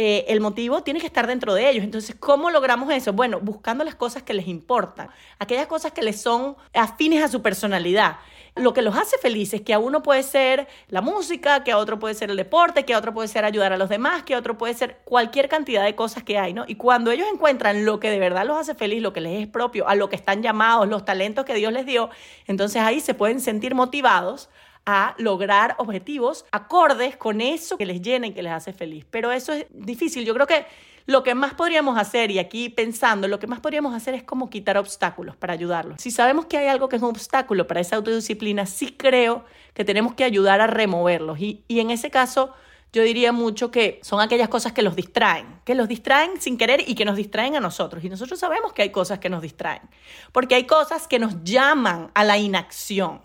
Eh, 0.00 0.26
el 0.28 0.40
motivo 0.40 0.82
tiene 0.84 1.00
que 1.00 1.06
estar 1.06 1.26
dentro 1.26 1.54
de 1.54 1.68
ellos. 1.68 1.82
Entonces, 1.82 2.14
¿cómo 2.18 2.50
logramos 2.50 2.92
eso? 2.92 3.12
Bueno, 3.12 3.40
buscando 3.40 3.82
las 3.82 3.96
cosas 3.96 4.22
que 4.22 4.32
les 4.32 4.46
importan, 4.46 5.10
aquellas 5.40 5.66
cosas 5.66 5.90
que 5.90 6.02
les 6.02 6.20
son 6.20 6.56
afines 6.72 7.22
a 7.22 7.28
su 7.28 7.42
personalidad 7.42 8.18
lo 8.58 8.72
que 8.72 8.82
los 8.82 8.96
hace 8.96 9.18
felices, 9.18 9.60
que 9.62 9.72
a 9.72 9.78
uno 9.78 10.02
puede 10.02 10.22
ser 10.22 10.68
la 10.88 11.00
música, 11.00 11.64
que 11.64 11.72
a 11.72 11.78
otro 11.78 11.98
puede 11.98 12.14
ser 12.14 12.30
el 12.30 12.36
deporte, 12.36 12.84
que 12.84 12.94
a 12.94 12.98
otro 12.98 13.14
puede 13.14 13.28
ser 13.28 13.44
ayudar 13.44 13.72
a 13.72 13.76
los 13.76 13.88
demás, 13.88 14.22
que 14.22 14.34
a 14.34 14.38
otro 14.38 14.58
puede 14.58 14.74
ser 14.74 14.98
cualquier 15.04 15.48
cantidad 15.48 15.84
de 15.84 15.94
cosas 15.94 16.22
que 16.22 16.38
hay, 16.38 16.52
¿no? 16.52 16.64
Y 16.66 16.74
cuando 16.74 17.10
ellos 17.10 17.26
encuentran 17.32 17.84
lo 17.84 18.00
que 18.00 18.10
de 18.10 18.18
verdad 18.18 18.46
los 18.46 18.58
hace 18.58 18.74
feliz, 18.74 19.02
lo 19.02 19.12
que 19.12 19.20
les 19.20 19.40
es 19.40 19.46
propio, 19.46 19.88
a 19.88 19.94
lo 19.94 20.08
que 20.08 20.16
están 20.16 20.42
llamados, 20.42 20.88
los 20.88 21.04
talentos 21.04 21.44
que 21.44 21.54
Dios 21.54 21.72
les 21.72 21.86
dio, 21.86 22.10
entonces 22.46 22.82
ahí 22.82 23.00
se 23.00 23.14
pueden 23.14 23.40
sentir 23.40 23.74
motivados 23.74 24.48
a 24.90 25.14
lograr 25.18 25.74
objetivos 25.76 26.46
acordes 26.50 27.16
con 27.16 27.42
eso 27.42 27.76
que 27.76 27.84
les 27.84 28.00
llena 28.00 28.28
y 28.28 28.32
que 28.32 28.42
les 28.42 28.52
hace 28.52 28.72
feliz. 28.72 29.04
Pero 29.10 29.30
eso 29.32 29.52
es 29.52 29.66
difícil. 29.70 30.24
Yo 30.24 30.32
creo 30.32 30.46
que 30.46 30.64
lo 31.08 31.22
que 31.22 31.34
más 31.34 31.54
podríamos 31.54 31.98
hacer, 31.98 32.30
y 32.30 32.38
aquí 32.38 32.68
pensando, 32.68 33.28
lo 33.28 33.38
que 33.38 33.46
más 33.46 33.60
podríamos 33.60 33.94
hacer 33.94 34.14
es 34.14 34.22
como 34.22 34.50
quitar 34.50 34.76
obstáculos 34.76 35.36
para 35.36 35.54
ayudarlos. 35.54 36.02
Si 36.02 36.10
sabemos 36.10 36.44
que 36.44 36.58
hay 36.58 36.66
algo 36.66 36.90
que 36.90 36.96
es 36.96 37.02
un 37.02 37.08
obstáculo 37.08 37.66
para 37.66 37.80
esa 37.80 37.96
autodisciplina, 37.96 38.66
sí 38.66 38.92
creo 38.92 39.46
que 39.72 39.86
tenemos 39.86 40.12
que 40.12 40.24
ayudar 40.24 40.60
a 40.60 40.66
removerlos. 40.66 41.40
Y, 41.40 41.64
y 41.66 41.80
en 41.80 41.90
ese 41.90 42.10
caso, 42.10 42.52
yo 42.92 43.02
diría 43.02 43.32
mucho 43.32 43.70
que 43.70 44.00
son 44.02 44.20
aquellas 44.20 44.50
cosas 44.50 44.72
que 44.72 44.82
los 44.82 44.96
distraen, 44.96 45.46
que 45.64 45.74
los 45.74 45.88
distraen 45.88 46.38
sin 46.42 46.58
querer 46.58 46.84
y 46.86 46.94
que 46.94 47.06
nos 47.06 47.16
distraen 47.16 47.56
a 47.56 47.60
nosotros. 47.60 48.04
Y 48.04 48.10
nosotros 48.10 48.38
sabemos 48.38 48.74
que 48.74 48.82
hay 48.82 48.90
cosas 48.90 49.18
que 49.18 49.30
nos 49.30 49.40
distraen, 49.40 49.80
porque 50.32 50.56
hay 50.56 50.64
cosas 50.64 51.08
que 51.08 51.18
nos 51.18 51.42
llaman 51.42 52.10
a 52.12 52.22
la 52.22 52.36
inacción. 52.36 53.22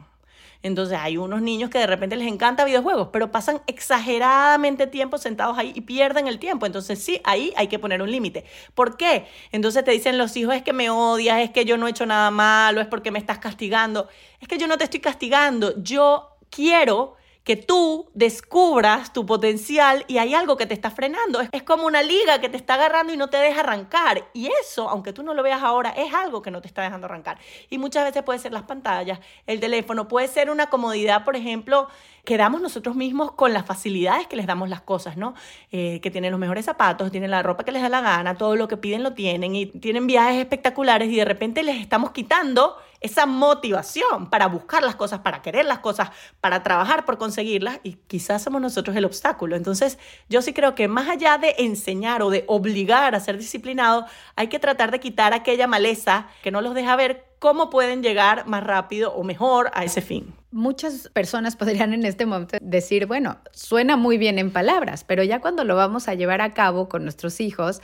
Entonces 0.63 0.97
hay 0.99 1.17
unos 1.17 1.41
niños 1.41 1.69
que 1.69 1.77
de 1.77 1.87
repente 1.87 2.15
les 2.15 2.27
encanta 2.27 2.63
videojuegos, 2.63 3.09
pero 3.11 3.31
pasan 3.31 3.61
exageradamente 3.67 4.87
tiempo 4.87 5.17
sentados 5.17 5.57
ahí 5.57 5.73
y 5.75 5.81
pierden 5.81 6.27
el 6.27 6.39
tiempo. 6.39 6.65
Entonces 6.65 7.03
sí, 7.03 7.21
ahí 7.25 7.53
hay 7.57 7.67
que 7.67 7.79
poner 7.79 8.01
un 8.01 8.09
límite. 8.09 8.45
¿Por 8.73 8.95
qué? 8.95 9.27
Entonces 9.51 9.83
te 9.83 9.91
dicen 9.91 10.17
los 10.17 10.35
hijos 10.37 10.55
es 10.55 10.63
que 10.63 10.73
me 10.73 10.89
odias, 10.89 11.41
es 11.41 11.51
que 11.51 11.65
yo 11.65 11.77
no 11.77 11.85
he 11.87 11.91
hecho 11.91 12.05
nada 12.05 12.31
malo, 12.31 12.79
es 12.79 12.87
porque 12.87 13.11
me 13.11 13.19
estás 13.19 13.39
castigando. 13.39 14.07
Es 14.39 14.47
que 14.47 14.57
yo 14.57 14.67
no 14.67 14.77
te 14.77 14.85
estoy 14.85 15.01
castigando, 15.01 15.73
yo 15.83 16.37
quiero 16.49 17.15
que 17.43 17.57
tú 17.57 18.09
descubras 18.13 19.11
tu 19.11 19.25
potencial 19.25 20.05
y 20.07 20.17
hay 20.17 20.33
algo 20.33 20.55
que 20.55 20.65
te 20.65 20.73
está 20.73 20.91
frenando. 20.91 21.41
Es, 21.51 21.63
como 21.63 21.85
una 21.85 22.01
liga 22.01 22.39
que 22.39 22.49
te 22.49 22.57
está 22.57 22.75
agarrando 22.75 23.13
y 23.13 23.17
no 23.17 23.29
te 23.29 23.37
deja 23.37 23.61
arrancar. 23.61 24.29
Y 24.33 24.49
eso, 24.61 24.89
aunque 24.89 25.11
tú 25.11 25.23
no 25.23 25.33
lo 25.33 25.43
veas 25.43 25.61
ahora, 25.61 25.89
es 25.91 26.13
algo 26.13 26.41
que 26.41 26.51
no 26.51 26.61
te 26.61 26.67
está 26.67 26.81
dejando 26.81 27.05
arrancar. 27.05 27.37
Y 27.69 27.77
muchas 27.77 28.05
veces 28.05 28.23
puede 28.23 28.39
ser 28.39 28.53
las 28.53 28.63
pantallas, 28.63 29.19
el 29.45 29.59
teléfono, 29.59 30.07
puede 30.07 30.27
ser 30.27 30.49
una 30.49 30.67
comodidad, 30.67 31.25
por 31.25 31.35
ejemplo, 31.35 31.89
que 32.23 32.37
damos 32.37 32.61
nosotros 32.61 32.95
mismos 32.95 33.33
con 33.33 33.51
las 33.51 33.65
facilidades 33.65 34.27
que 34.27 34.37
les 34.37 34.47
damos 34.47 34.69
las 34.69 34.81
cosas, 34.81 35.17
¿no? 35.17 35.33
Eh, 35.71 35.99
que 36.01 36.09
tienen 36.09 36.31
los 36.31 36.39
mejores 36.39 36.63
zapatos, 36.63 37.11
tienen 37.11 37.31
la 37.31 37.43
ropa 37.43 37.65
que 37.65 37.73
les 37.73 37.81
da 37.81 37.89
la 37.89 37.99
gana, 37.99 38.35
todo 38.35 38.55
lo 38.55 38.69
que 38.69 38.77
piden 38.77 39.03
lo 39.03 39.13
tienen 39.13 39.55
y 39.55 39.65
tienen 39.65 40.07
viajes 40.07 40.39
espectaculares 40.39 41.09
y 41.09 41.17
de 41.17 41.25
repente 41.25 41.63
les 41.63 41.81
estamos 41.81 42.11
quitando 42.11 42.77
esa 43.03 43.25
motivación 43.25 44.29
para 44.29 44.47
buscar 44.47 44.81
las 44.81 44.95
cosas, 44.95 45.19
para 45.19 45.41
querer 45.41 45.65
las 45.65 45.79
cosas, 45.79 46.09
para 46.39 46.63
trabajar 46.63 47.03
por 47.05 47.17
conseguirlas 47.17 47.79
y 47.83 47.97
quizás 48.07 48.41
somos 48.41 48.61
nosotros 48.61 48.95
el 48.95 49.03
obstáculo. 49.05 49.57
Entonces, 49.57 49.99
yo 50.29 50.41
sí 50.41 50.53
creo 50.53 50.73
que 50.73 50.87
más 50.87 51.09
allá 51.09 51.37
de 51.37 51.53
enseñar 51.59 52.21
o 52.21 52.29
de 52.29 52.45
obligar 52.47 53.13
a 53.13 53.19
ser 53.19 53.37
disciplinado, 53.37 54.05
hay 54.37 54.47
que 54.47 54.57
tratar 54.57 54.89
de 54.89 55.01
quitar 55.01 55.33
aquella 55.33 55.67
maleza 55.67 56.27
que 56.41 56.49
no 56.49 56.61
los 56.61 56.73
deja 56.73 56.95
ver 56.95 57.25
cómo 57.39 57.69
pueden 57.69 58.01
llegar 58.03 58.47
más 58.47 58.63
rápido 58.63 59.11
o 59.13 59.23
mejor 59.25 59.69
a 59.73 59.83
ese 59.83 60.01
fin. 60.01 60.33
Muchas 60.51 61.09
personas 61.09 61.57
podrían 61.57 61.93
en 61.93 62.05
este 62.05 62.25
momento 62.25 62.57
decir, 62.61 63.05
bueno, 63.05 63.35
suena 63.51 63.97
muy 63.97 64.17
bien 64.17 64.39
en 64.39 64.49
palabras, 64.49 65.03
pero 65.03 65.23
ya 65.23 65.41
cuando 65.41 65.65
lo 65.65 65.75
vamos 65.75 66.07
a 66.07 66.13
llevar 66.13 66.39
a 66.39 66.53
cabo 66.53 66.87
con 66.87 67.03
nuestros 67.03 67.41
hijos, 67.41 67.81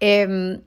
em, 0.00 0.62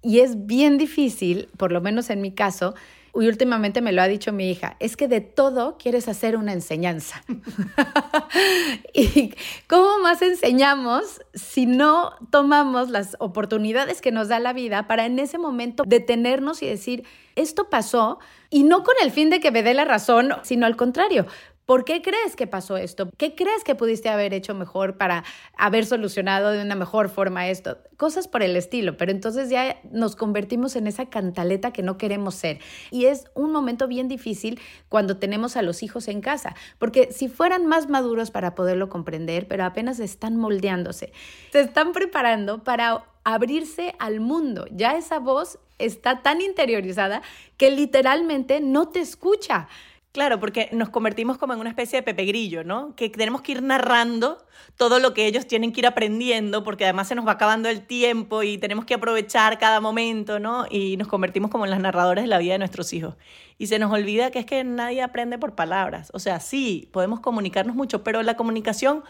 y 0.00 0.20
es 0.20 0.46
bien 0.46 0.78
difícil, 0.78 1.50
por 1.58 1.70
lo 1.70 1.82
menos 1.82 2.08
en 2.08 2.22
mi 2.22 2.32
caso, 2.32 2.74
y 3.14 3.28
últimamente 3.28 3.82
me 3.82 3.92
lo 3.92 4.00
ha 4.00 4.08
dicho 4.08 4.32
mi 4.32 4.50
hija, 4.50 4.76
es 4.80 4.96
que 4.96 5.06
de 5.06 5.20
todo 5.20 5.76
quieres 5.76 6.08
hacer 6.08 6.36
una 6.36 6.52
enseñanza. 6.52 7.22
¿Y 8.94 9.34
cómo 9.66 9.98
más 9.98 10.22
enseñamos 10.22 11.20
si 11.34 11.66
no 11.66 12.14
tomamos 12.30 12.88
las 12.88 13.16
oportunidades 13.18 14.00
que 14.00 14.12
nos 14.12 14.28
da 14.28 14.38
la 14.38 14.54
vida 14.54 14.86
para 14.86 15.04
en 15.04 15.18
ese 15.18 15.36
momento 15.36 15.84
detenernos 15.86 16.62
y 16.62 16.66
decir, 16.66 17.04
esto 17.36 17.68
pasó, 17.68 18.18
y 18.48 18.64
no 18.64 18.82
con 18.82 18.94
el 19.02 19.10
fin 19.10 19.30
de 19.30 19.40
que 19.40 19.50
me 19.50 19.62
dé 19.62 19.74
la 19.74 19.84
razón, 19.84 20.34
sino 20.42 20.66
al 20.66 20.76
contrario, 20.76 21.26
¿Por 21.66 21.84
qué 21.84 22.02
crees 22.02 22.34
que 22.34 22.48
pasó 22.48 22.76
esto? 22.76 23.08
¿Qué 23.16 23.34
crees 23.36 23.62
que 23.62 23.76
pudiste 23.76 24.08
haber 24.08 24.34
hecho 24.34 24.52
mejor 24.54 24.98
para 24.98 25.22
haber 25.56 25.86
solucionado 25.86 26.50
de 26.50 26.60
una 26.60 26.74
mejor 26.74 27.08
forma 27.08 27.48
esto? 27.48 27.78
Cosas 27.96 28.26
por 28.26 28.42
el 28.42 28.56
estilo, 28.56 28.96
pero 28.96 29.12
entonces 29.12 29.48
ya 29.48 29.80
nos 29.90 30.16
convertimos 30.16 30.74
en 30.74 30.88
esa 30.88 31.06
cantaleta 31.06 31.72
que 31.72 31.82
no 31.82 31.98
queremos 31.98 32.34
ser. 32.34 32.58
Y 32.90 33.04
es 33.04 33.26
un 33.34 33.52
momento 33.52 33.86
bien 33.86 34.08
difícil 34.08 34.60
cuando 34.88 35.18
tenemos 35.18 35.56
a 35.56 35.62
los 35.62 35.84
hijos 35.84 36.08
en 36.08 36.20
casa, 36.20 36.56
porque 36.78 37.12
si 37.12 37.28
fueran 37.28 37.66
más 37.66 37.88
maduros 37.88 38.32
para 38.32 38.56
poderlo 38.56 38.88
comprender, 38.88 39.46
pero 39.46 39.64
apenas 39.64 40.00
están 40.00 40.36
moldeándose, 40.36 41.12
se 41.52 41.60
están 41.60 41.92
preparando 41.92 42.64
para 42.64 43.04
abrirse 43.24 43.94
al 44.00 44.18
mundo. 44.18 44.66
Ya 44.72 44.96
esa 44.96 45.20
voz 45.20 45.60
está 45.78 46.22
tan 46.22 46.40
interiorizada 46.40 47.22
que 47.56 47.70
literalmente 47.70 48.60
no 48.60 48.88
te 48.88 49.00
escucha. 49.00 49.68
Claro, 50.12 50.38
porque 50.38 50.68
nos 50.72 50.90
convertimos 50.90 51.38
como 51.38 51.54
en 51.54 51.60
una 51.60 51.70
especie 51.70 51.98
de 51.98 52.02
Pepe 52.02 52.26
Grillo, 52.26 52.64
¿no? 52.64 52.94
Que 52.96 53.08
tenemos 53.08 53.40
que 53.40 53.52
ir 53.52 53.62
narrando 53.62 54.44
todo 54.76 54.98
lo 54.98 55.14
que 55.14 55.26
ellos 55.26 55.46
tienen 55.46 55.72
que 55.72 55.80
ir 55.80 55.86
aprendiendo, 55.86 56.62
porque 56.64 56.84
además 56.84 57.08
se 57.08 57.14
nos 57.14 57.26
va 57.26 57.32
acabando 57.32 57.70
el 57.70 57.86
tiempo 57.86 58.42
y 58.42 58.58
tenemos 58.58 58.84
que 58.84 58.92
aprovechar 58.92 59.58
cada 59.58 59.80
momento, 59.80 60.38
¿no? 60.38 60.66
Y 60.68 60.98
nos 60.98 61.08
convertimos 61.08 61.50
como 61.50 61.64
en 61.64 61.70
las 61.70 61.80
narradoras 61.80 62.24
de 62.24 62.28
la 62.28 62.36
vida 62.36 62.52
de 62.52 62.58
nuestros 62.58 62.92
hijos. 62.92 63.14
Y 63.56 63.68
se 63.68 63.78
nos 63.78 63.90
olvida 63.90 64.30
que 64.30 64.40
es 64.40 64.44
que 64.44 64.62
nadie 64.64 65.00
aprende 65.00 65.38
por 65.38 65.54
palabras. 65.54 66.10
O 66.12 66.18
sea, 66.18 66.40
sí, 66.40 66.90
podemos 66.92 67.20
comunicarnos 67.20 67.74
mucho, 67.74 68.04
pero 68.04 68.22
la 68.22 68.36
comunicación 68.36 69.04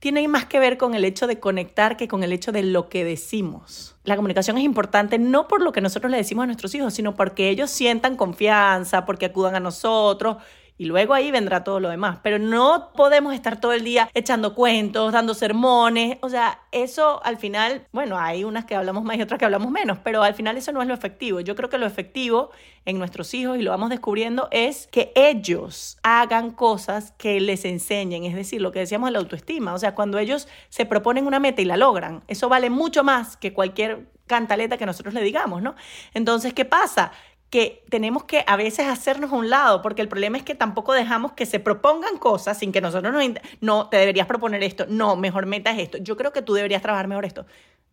tiene 0.00 0.26
más 0.28 0.46
que 0.46 0.58
ver 0.58 0.78
con 0.78 0.94
el 0.94 1.04
hecho 1.04 1.26
de 1.26 1.40
conectar 1.40 1.96
que 1.96 2.08
con 2.08 2.22
el 2.22 2.32
hecho 2.32 2.52
de 2.52 2.62
lo 2.62 2.88
que 2.88 3.04
decimos. 3.04 3.96
La 4.04 4.16
comunicación 4.16 4.56
es 4.58 4.64
importante 4.64 5.18
no 5.18 5.48
por 5.48 5.62
lo 5.62 5.72
que 5.72 5.80
nosotros 5.80 6.10
le 6.10 6.16
decimos 6.16 6.44
a 6.44 6.46
nuestros 6.46 6.74
hijos, 6.74 6.94
sino 6.94 7.16
porque 7.16 7.50
ellos 7.50 7.70
sientan 7.70 8.16
confianza, 8.16 9.04
porque 9.04 9.26
acudan 9.26 9.56
a 9.56 9.60
nosotros 9.60 10.36
y 10.78 10.84
luego 10.84 11.12
ahí 11.12 11.30
vendrá 11.30 11.64
todo 11.64 11.80
lo 11.80 11.90
demás. 11.90 12.20
Pero 12.22 12.38
no 12.38 12.92
podemos 12.94 13.34
estar 13.34 13.60
todo 13.60 13.72
el 13.72 13.82
día 13.82 14.08
echando 14.14 14.54
cuentos, 14.54 15.12
dando 15.12 15.34
sermones. 15.34 16.18
O 16.22 16.28
sea, 16.28 16.60
eso 16.70 17.20
al 17.24 17.36
final, 17.36 17.86
bueno, 17.92 18.16
hay 18.18 18.44
unas 18.44 18.64
que 18.64 18.76
hablamos 18.76 19.02
más 19.02 19.16
y 19.18 19.22
otras 19.22 19.38
que 19.38 19.44
hablamos 19.44 19.70
menos, 19.72 19.98
pero 20.02 20.22
al 20.22 20.34
final 20.34 20.56
eso 20.56 20.72
no 20.72 20.80
es 20.80 20.88
lo 20.88 20.94
efectivo. 20.94 21.40
Yo 21.40 21.56
creo 21.56 21.68
que 21.68 21.78
lo 21.78 21.86
efectivo 21.86 22.50
en 22.84 22.98
nuestros 22.98 23.34
hijos, 23.34 23.58
y 23.58 23.62
lo 23.62 23.70
vamos 23.70 23.90
descubriendo, 23.90 24.48
es 24.50 24.86
que 24.86 25.12
ellos 25.14 25.98
hagan 26.02 26.52
cosas 26.52 27.12
que 27.18 27.40
les 27.40 27.64
enseñen. 27.64 28.24
Es 28.24 28.34
decir, 28.34 28.62
lo 28.62 28.72
que 28.72 28.78
decíamos 28.78 29.08
de 29.08 29.12
la 29.12 29.18
autoestima. 29.18 29.74
O 29.74 29.78
sea, 29.78 29.94
cuando 29.94 30.18
ellos 30.18 30.48
se 30.68 30.86
proponen 30.86 31.26
una 31.26 31.40
meta 31.40 31.60
y 31.60 31.64
la 31.64 31.76
logran, 31.76 32.22
eso 32.28 32.48
vale 32.48 32.70
mucho 32.70 33.04
más 33.04 33.36
que 33.36 33.52
cualquier 33.52 34.06
cantaleta 34.26 34.76
que 34.76 34.86
nosotros 34.86 35.12
le 35.12 35.22
digamos, 35.22 35.60
¿no? 35.60 35.74
Entonces, 36.14 36.54
¿qué 36.54 36.64
pasa? 36.64 37.12
Que 37.50 37.82
tenemos 37.88 38.24
que 38.24 38.44
a 38.46 38.56
veces 38.56 38.86
hacernos 38.86 39.32
a 39.32 39.36
un 39.36 39.48
lado, 39.48 39.80
porque 39.82 40.02
el 40.02 40.08
problema 40.08 40.36
es 40.36 40.42
que 40.42 40.54
tampoco 40.54 40.92
dejamos 40.92 41.32
que 41.32 41.46
se 41.46 41.60
propongan 41.60 42.18
cosas 42.18 42.58
sin 42.58 42.72
que 42.72 42.80
nosotros 42.80 43.12
no, 43.12 43.20
no, 43.60 43.88
te 43.88 43.96
deberías 43.96 44.26
proponer 44.26 44.62
esto, 44.62 44.86
no, 44.88 45.16
mejor 45.16 45.46
meta 45.46 45.70
es 45.70 45.78
esto, 45.78 45.98
yo 45.98 46.16
creo 46.16 46.32
que 46.32 46.42
tú 46.42 46.54
deberías 46.54 46.82
trabajar 46.82 47.08
mejor 47.08 47.24
esto 47.24 47.46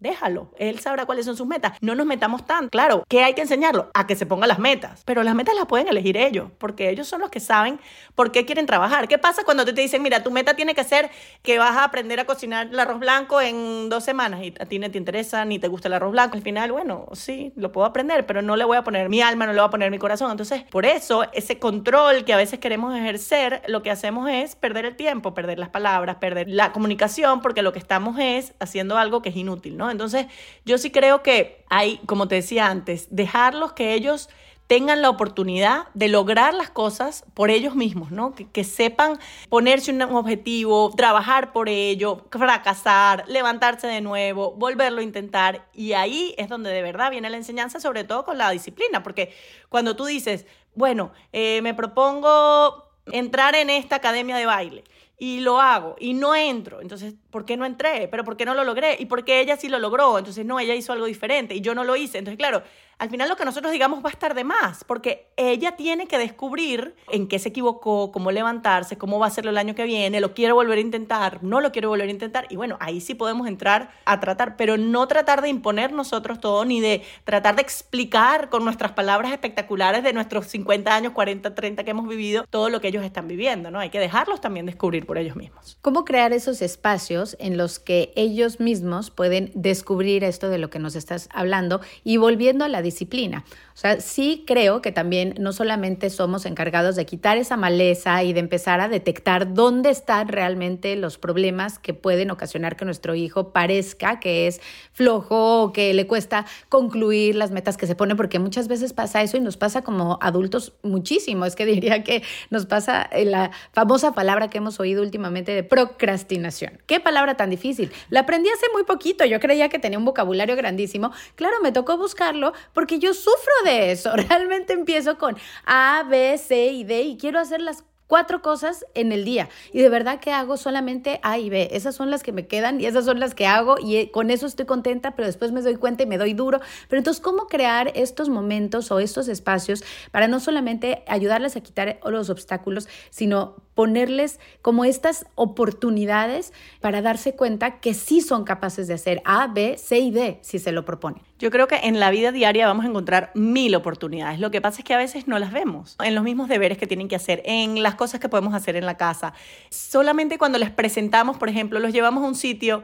déjalo, 0.05 0.51
él 0.57 0.79
sabrá 0.79 1.05
cuáles 1.05 1.25
son 1.25 1.35
sus 1.35 1.47
metas. 1.47 1.74
No 1.81 1.95
nos 1.95 2.05
metamos 2.05 2.45
tan, 2.45 2.69
claro, 2.69 3.03
¿qué 3.09 3.24
hay 3.24 3.33
que 3.33 3.41
enseñarlo? 3.41 3.89
A 3.93 4.05
que 4.05 4.15
se 4.15 4.25
pongan 4.25 4.50
las 4.50 4.59
metas, 4.59 5.01
pero 5.05 5.24
las 5.24 5.35
metas 5.35 5.55
las 5.55 5.65
pueden 5.65 5.88
elegir 5.88 6.15
ellos, 6.15 6.51
porque 6.57 6.89
ellos 6.89 7.07
son 7.07 7.21
los 7.21 7.29
que 7.29 7.39
saben 7.39 7.79
por 8.13 8.31
qué 8.31 8.45
quieren 8.45 8.65
trabajar. 8.65 9.07
¿Qué 9.07 9.17
pasa 9.17 9.43
cuando 9.43 9.65
te 9.65 9.74
dicen, 9.74 10.01
mira, 10.03 10.24
tu 10.24 10.31
meta 10.31 10.55
tiene 10.55 10.75
que 10.75 10.83
ser 10.83 11.09
que 11.41 11.57
vas 11.57 11.75
a 11.75 11.83
aprender 11.83 12.19
a 12.19 12.25
cocinar 12.25 12.67
el 12.67 12.79
arroz 12.79 13.00
blanco 13.00 13.41
en 13.41 13.89
dos 13.89 14.03
semanas 14.03 14.41
y 14.43 14.53
a 14.59 14.65
ti 14.65 14.79
no 14.79 14.89
te 14.91 14.97
interesa 14.97 15.43
ni 15.45 15.59
te 15.59 15.67
gusta 15.67 15.88
el 15.88 15.95
arroz 15.95 16.12
blanco? 16.12 16.38
Al 16.38 16.43
final, 16.43 16.71
bueno, 16.71 17.07
sí, 17.13 17.51
lo 17.55 17.71
puedo 17.71 17.88
aprender, 17.88 18.25
pero 18.25 18.41
no 18.41 18.55
le 18.55 18.63
voy 18.63 18.77
a 18.77 18.83
poner 18.83 19.09
mi 19.09 19.21
alma, 19.21 19.47
no 19.47 19.53
le 19.53 19.59
voy 19.59 19.67
a 19.67 19.71
poner 19.71 19.89
mi 19.89 19.97
corazón. 19.97 20.29
Entonces, 20.29 20.63
por 20.69 20.85
eso, 20.85 21.25
ese 21.33 21.57
control 21.57 22.25
que 22.25 22.33
a 22.33 22.38
veces 22.38 22.59
queremos 22.59 22.95
ejercer, 22.95 23.63
lo 23.67 23.81
que 23.81 23.89
hacemos 23.89 24.29
es 24.29 24.55
perder 24.55 24.85
el 24.85 24.95
tiempo, 24.95 25.33
perder 25.33 25.57
las 25.57 25.69
palabras, 25.69 26.17
perder 26.17 26.47
la 26.47 26.71
comunicación, 26.71 27.41
porque 27.41 27.63
lo 27.63 27.74
que 27.74 27.79
estamos 27.79 28.17
es 28.19 28.53
haciendo 28.59 28.97
algo 28.97 29.21
que 29.21 29.29
es 29.29 29.35
inútil, 29.35 29.77
¿no? 29.77 29.94
Entonces, 29.95 30.27
yo 30.65 30.77
sí 30.77 30.91
creo 30.91 31.23
que 31.23 31.63
hay, 31.69 31.97
como 32.05 32.27
te 32.27 32.35
decía 32.35 32.67
antes, 32.67 33.07
dejarlos 33.09 33.73
que 33.73 33.93
ellos 33.93 34.29
tengan 34.67 35.01
la 35.01 35.09
oportunidad 35.09 35.87
de 35.93 36.07
lograr 36.07 36.53
las 36.53 36.69
cosas 36.69 37.23
por 37.33 37.51
ellos 37.51 37.75
mismos, 37.75 38.11
¿no? 38.11 38.33
Que, 38.33 38.63
sepan 38.63 39.19
ponerse 39.49 39.91
un 39.91 40.01
objetivo, 40.01 40.91
trabajar 40.95 41.53
por 41.53 41.69
ello, 41.69 42.25
fracasar, 42.31 43.25
levantarse 43.27 43.87
de 43.87 44.01
nuevo, 44.01 44.53
volverlo 44.53 45.01
a 45.01 45.03
intentar. 45.03 45.67
Y 45.73 45.93
ahí 45.93 46.33
es 46.37 46.49
donde 46.49 46.71
de 46.71 46.81
verdad 46.81 47.11
viene 47.11 47.29
la 47.29 47.37
enseñanza, 47.37 47.79
sobre 47.79 48.03
todo 48.03 48.25
con 48.25 48.37
la 48.37 48.49
disciplina, 48.49 49.03
porque 49.03 49.33
cuando 49.69 49.95
tú 49.95 50.05
dices, 50.05 50.45
bueno, 50.73 51.11
eh, 51.31 51.61
me 51.61 51.73
propongo 51.73 52.89
entrar 53.11 53.53
en 53.55 53.69
esta 53.69 53.97
academia 53.97 54.35
de 54.35 54.47
baile 54.47 54.83
y 55.17 55.39
lo 55.39 55.62
hago 55.62 55.95
y 56.00 56.13
no 56.13 56.36
entro. 56.36 56.81
Entonces, 56.81 57.15
¿por 57.31 57.45
qué 57.45 57.57
no 57.57 57.65
entré? 57.65 58.07
¿Pero 58.10 58.24
por 58.24 58.38
qué 58.38 58.45
no 58.45 58.53
lo 58.53 58.63
logré? 58.63 58.98
¿Y 59.00 59.05
por 59.05 59.24
qué 59.24 59.39
ella 59.39 59.57
sí 59.57 59.69
lo 59.69 59.79
logró? 59.79 60.17
Entonces, 60.17 60.45
no, 60.45 60.60
ella 60.60 60.75
hizo 60.75 60.93
algo 60.93 61.05
diferente 61.05 61.55
y 61.55 61.62
yo 61.62 61.75
no 61.75 61.84
lo 61.84 61.95
hice. 61.95 62.17
Entonces, 62.17 62.38
claro, 62.38 62.63
al 62.97 63.09
final 63.09 63.29
lo 63.29 63.35
que 63.35 63.45
nosotros 63.45 63.71
digamos 63.71 64.03
va 64.03 64.09
a 64.09 64.13
estar 64.13 64.33
de 64.33 64.43
más, 64.43 64.83
porque 64.83 65.27
ella 65.37 65.75
tiene 65.75 66.07
que 66.07 66.17
descubrir 66.17 66.95
en 67.11 67.27
qué 67.27 67.39
se 67.39 67.49
equivocó, 67.49 68.11
cómo 68.11 68.31
levantarse, 68.31 68.97
cómo 68.97 69.19
va 69.19 69.25
a 69.25 69.29
hacerlo 69.29 69.51
el 69.51 69.57
año 69.57 69.75
que 69.75 69.83
viene, 69.83 70.21
lo 70.21 70.33
quiero 70.33 70.55
volver 70.55 70.77
a 70.77 70.81
intentar, 70.81 71.43
no 71.43 71.61
lo 71.61 71.71
quiero 71.71 71.89
volver 71.89 72.07
a 72.07 72.11
intentar. 72.11 72.47
Y 72.49 72.55
bueno, 72.55 72.77
ahí 72.79 73.01
sí 73.01 73.15
podemos 73.15 73.47
entrar 73.47 73.91
a 74.05 74.19
tratar, 74.19 74.55
pero 74.57 74.77
no 74.77 75.07
tratar 75.07 75.41
de 75.41 75.49
imponer 75.49 75.91
nosotros 75.91 76.39
todo, 76.39 76.63
ni 76.65 76.79
de 76.79 77.03
tratar 77.23 77.55
de 77.55 77.61
explicar 77.61 78.49
con 78.49 78.63
nuestras 78.63 78.93
palabras 78.93 79.31
espectaculares 79.31 80.03
de 80.03 80.13
nuestros 80.13 80.47
50 80.47 80.95
años, 80.95 81.13
40, 81.13 81.53
30 81.53 81.83
que 81.83 81.91
hemos 81.91 82.07
vivido, 82.07 82.45
todo 82.49 82.69
lo 82.69 82.81
que 82.81 82.87
ellos 82.87 83.03
están 83.03 83.27
viviendo, 83.27 83.71
¿no? 83.71 83.79
Hay 83.79 83.89
que 83.89 83.99
dejarlos 83.99 84.41
también 84.41 84.65
descubrir 84.65 85.05
por 85.05 85.17
ellos 85.17 85.35
mismos. 85.35 85.77
¿Cómo 85.81 86.05
crear 86.05 86.33
esos 86.33 86.61
espacios 86.61 87.35
en 87.39 87.57
los 87.57 87.79
que 87.79 88.13
ellos 88.15 88.59
mismos 88.59 89.11
pueden 89.11 89.51
descubrir 89.53 90.23
esto 90.23 90.49
de 90.49 90.57
lo 90.57 90.69
que 90.69 90.79
nos 90.79 90.95
estás 90.95 91.29
hablando 91.33 91.81
y 92.03 92.17
volviendo 92.17 92.63
a 92.65 92.69
la 92.69 92.81
disciplina. 92.85 93.43
O 93.75 93.77
sea, 93.77 94.00
sí 94.00 94.46
creo 94.48 94.82
que 94.82 94.94
también 94.94 95.36
no 95.38 95.51
solamente 95.51 96.10
somos 96.10 96.46
encargados 96.46 96.96
de 96.96 97.05
quitar 97.05 97.38
esa 97.38 97.58
maleza 97.58 98.24
y 98.24 98.32
de 98.32 98.39
empezar 98.39 98.79
a 98.79 98.88
detectar 98.88 99.53
dónde 99.53 99.89
están 99.89 100.29
realmente 100.29 100.96
los 100.96 101.17
problemas 101.17 101.77
que 101.77 101.94
pueden 101.94 102.32
ocasionar 102.32 102.77
que 102.77 102.86
nuestro 102.86 103.15
hijo 103.15 103.51
parezca 103.51 104.22
que 104.22 104.48
es 104.48 104.62
flojo 104.94 105.63
o 105.63 105.74
que 105.74 105.94
le 105.94 106.08
cuesta 106.08 106.46
concluir 106.70 107.36
las 107.36 107.51
metas 107.51 107.75
que 107.75 107.86
se 107.86 107.96
pone, 107.96 108.15
porque 108.15 108.39
muchas 108.39 108.70
veces 108.70 108.94
pasa 108.94 109.22
eso 109.22 109.36
y 109.36 109.41
nos 109.41 109.58
pasa 109.58 109.82
como 109.82 110.20
adultos 110.22 110.72
muchísimo. 110.82 111.46
Es 111.46 111.58
que 111.58 111.65
diría 111.65 112.01
que 112.01 112.24
nos 112.50 112.65
pasa 112.65 113.10
la 113.25 113.51
famosa 113.74 114.13
palabra 114.13 114.50
que 114.50 114.60
hemos 114.60 114.79
oído 114.79 115.01
últimamente 115.03 115.51
de 115.51 115.63
procrastinación. 115.63 116.79
¿Qué 116.86 117.01
palabra 117.01 117.36
tan 117.36 117.50
difícil? 117.50 117.91
La 118.10 118.22
aprendí 118.22 118.48
hace 118.48 118.67
muy 118.72 118.86
poquito. 118.86 119.25
Yo 119.25 119.41
creía 119.41 119.67
que 119.67 119.79
tenía 119.79 120.00
un 120.00 120.05
vocabulario 120.05 120.55
grandísimo. 120.55 121.12
Claro, 121.36 121.58
me 121.62 121.74
tocó 121.74 121.98
buscarlo 121.98 122.53
porque 122.74 123.00
yo 123.00 123.13
sufro 123.13 123.64
de 123.65 123.91
eso. 123.91 124.15
Realmente 124.15 124.74
empiezo 124.74 125.17
con 125.17 125.36
A, 125.65 126.03
B, 126.10 126.38
C 126.38 126.67
y 126.67 126.86
D 126.86 127.01
y 127.01 127.17
quiero 127.17 127.39
hacer 127.39 127.60
las 127.60 127.84
cuatro 128.07 128.41
cosas 128.41 128.86
en 128.93 129.12
el 129.12 129.25
día 129.25 129.50
y 129.74 129.81
de 129.81 129.89
verdad 129.89 130.19
que 130.19 130.31
hago 130.31 130.57
solamente 130.57 131.19
A 131.24 131.38
y 131.39 131.50
B. 131.50 131.69
Esas 131.72 131.95
son 131.95 132.12
las 132.12 132.24
que 132.24 132.31
me 132.31 132.48
quedan 132.48 132.79
y 132.79 132.86
esas 132.86 133.05
son 133.05 133.19
las 133.19 133.34
que 133.34 133.48
hago 133.48 133.77
y 133.79 133.98
eh, 133.98 134.12
con 134.12 134.29
eso 134.29 134.45
estoy 134.45 134.65
contenta, 134.65 135.15
pero 135.15 135.25
después 135.25 135.51
me 135.51 135.62
doy 135.62 135.75
cuenta 135.75 136.03
y 136.03 136.05
me 136.05 136.17
doy 136.17 136.34
duro. 136.34 136.60
Pero 136.88 137.00
entonces, 137.00 137.22
¿cómo 137.22 137.48
crear 137.48 137.91
estos 137.95 138.29
momentos 138.29 138.91
o 138.91 139.00
estos 139.00 139.27
espacios 139.27 139.84
para 140.12 140.27
no 140.27 140.39
solamente 140.39 141.03
ayudarles 141.07 141.55
a 141.55 141.62
quitar 141.62 142.00
los 142.05 142.29
obstáculos, 142.29 142.88
sino 143.10 143.55
ponerles 143.74 144.39
como 144.62 144.86
estas 144.86 145.25
oportunidades 145.36 146.53
para 146.79 147.01
darse 147.01 147.36
cuenta 147.36 147.79
que 147.79 147.93
sí 147.93 148.22
son 148.22 148.45
capaces 148.45 148.88
de 148.88 148.93
hacer 148.93 149.22
A, 149.25 149.48
B, 149.48 149.77
C 149.77 149.98
y 150.00 150.12
D 150.12 150.39
si 150.41 150.60
se 150.60 150.72
lo 150.72 150.86
proponen? 150.86 151.22
Yo 151.37 151.51
creo 151.51 151.67
que 151.67 151.75
en 151.83 151.99
la 151.99 152.11
vida 152.11 152.31
diaria 152.31 152.65
vamos 152.65 152.85
a 152.85 152.87
encontrar 152.87 153.31
mil 153.35 153.75
oportunidades. 153.75 154.39
Lo 154.39 154.51
que 154.51 154.61
pasa 154.61 154.79
es 154.79 154.85
que 154.85 154.93
a 154.93 154.97
veces 154.97 155.27
no 155.27 155.37
las 155.37 155.51
vemos 155.51 155.97
en 156.01 156.15
los 156.15 156.23
mismos 156.23 156.47
deberes 156.47 156.77
que 156.77 156.87
tienen 156.87 157.09
que 157.09 157.17
hacer, 157.17 157.41
en 157.43 157.83
las 157.83 157.95
cosas 157.95 158.21
que 158.21 158.29
podemos 158.29 158.53
hacer 158.53 158.77
en 158.77 158.85
la 158.85 158.95
casa. 158.95 159.33
Solamente 159.69 160.37
cuando 160.37 160.57
les 160.57 160.69
presentamos, 160.69 161.37
por 161.37 161.49
ejemplo, 161.49 161.79
los 161.79 161.91
llevamos 161.91 162.23
a 162.23 162.27
un 162.27 162.35
sitio, 162.35 162.83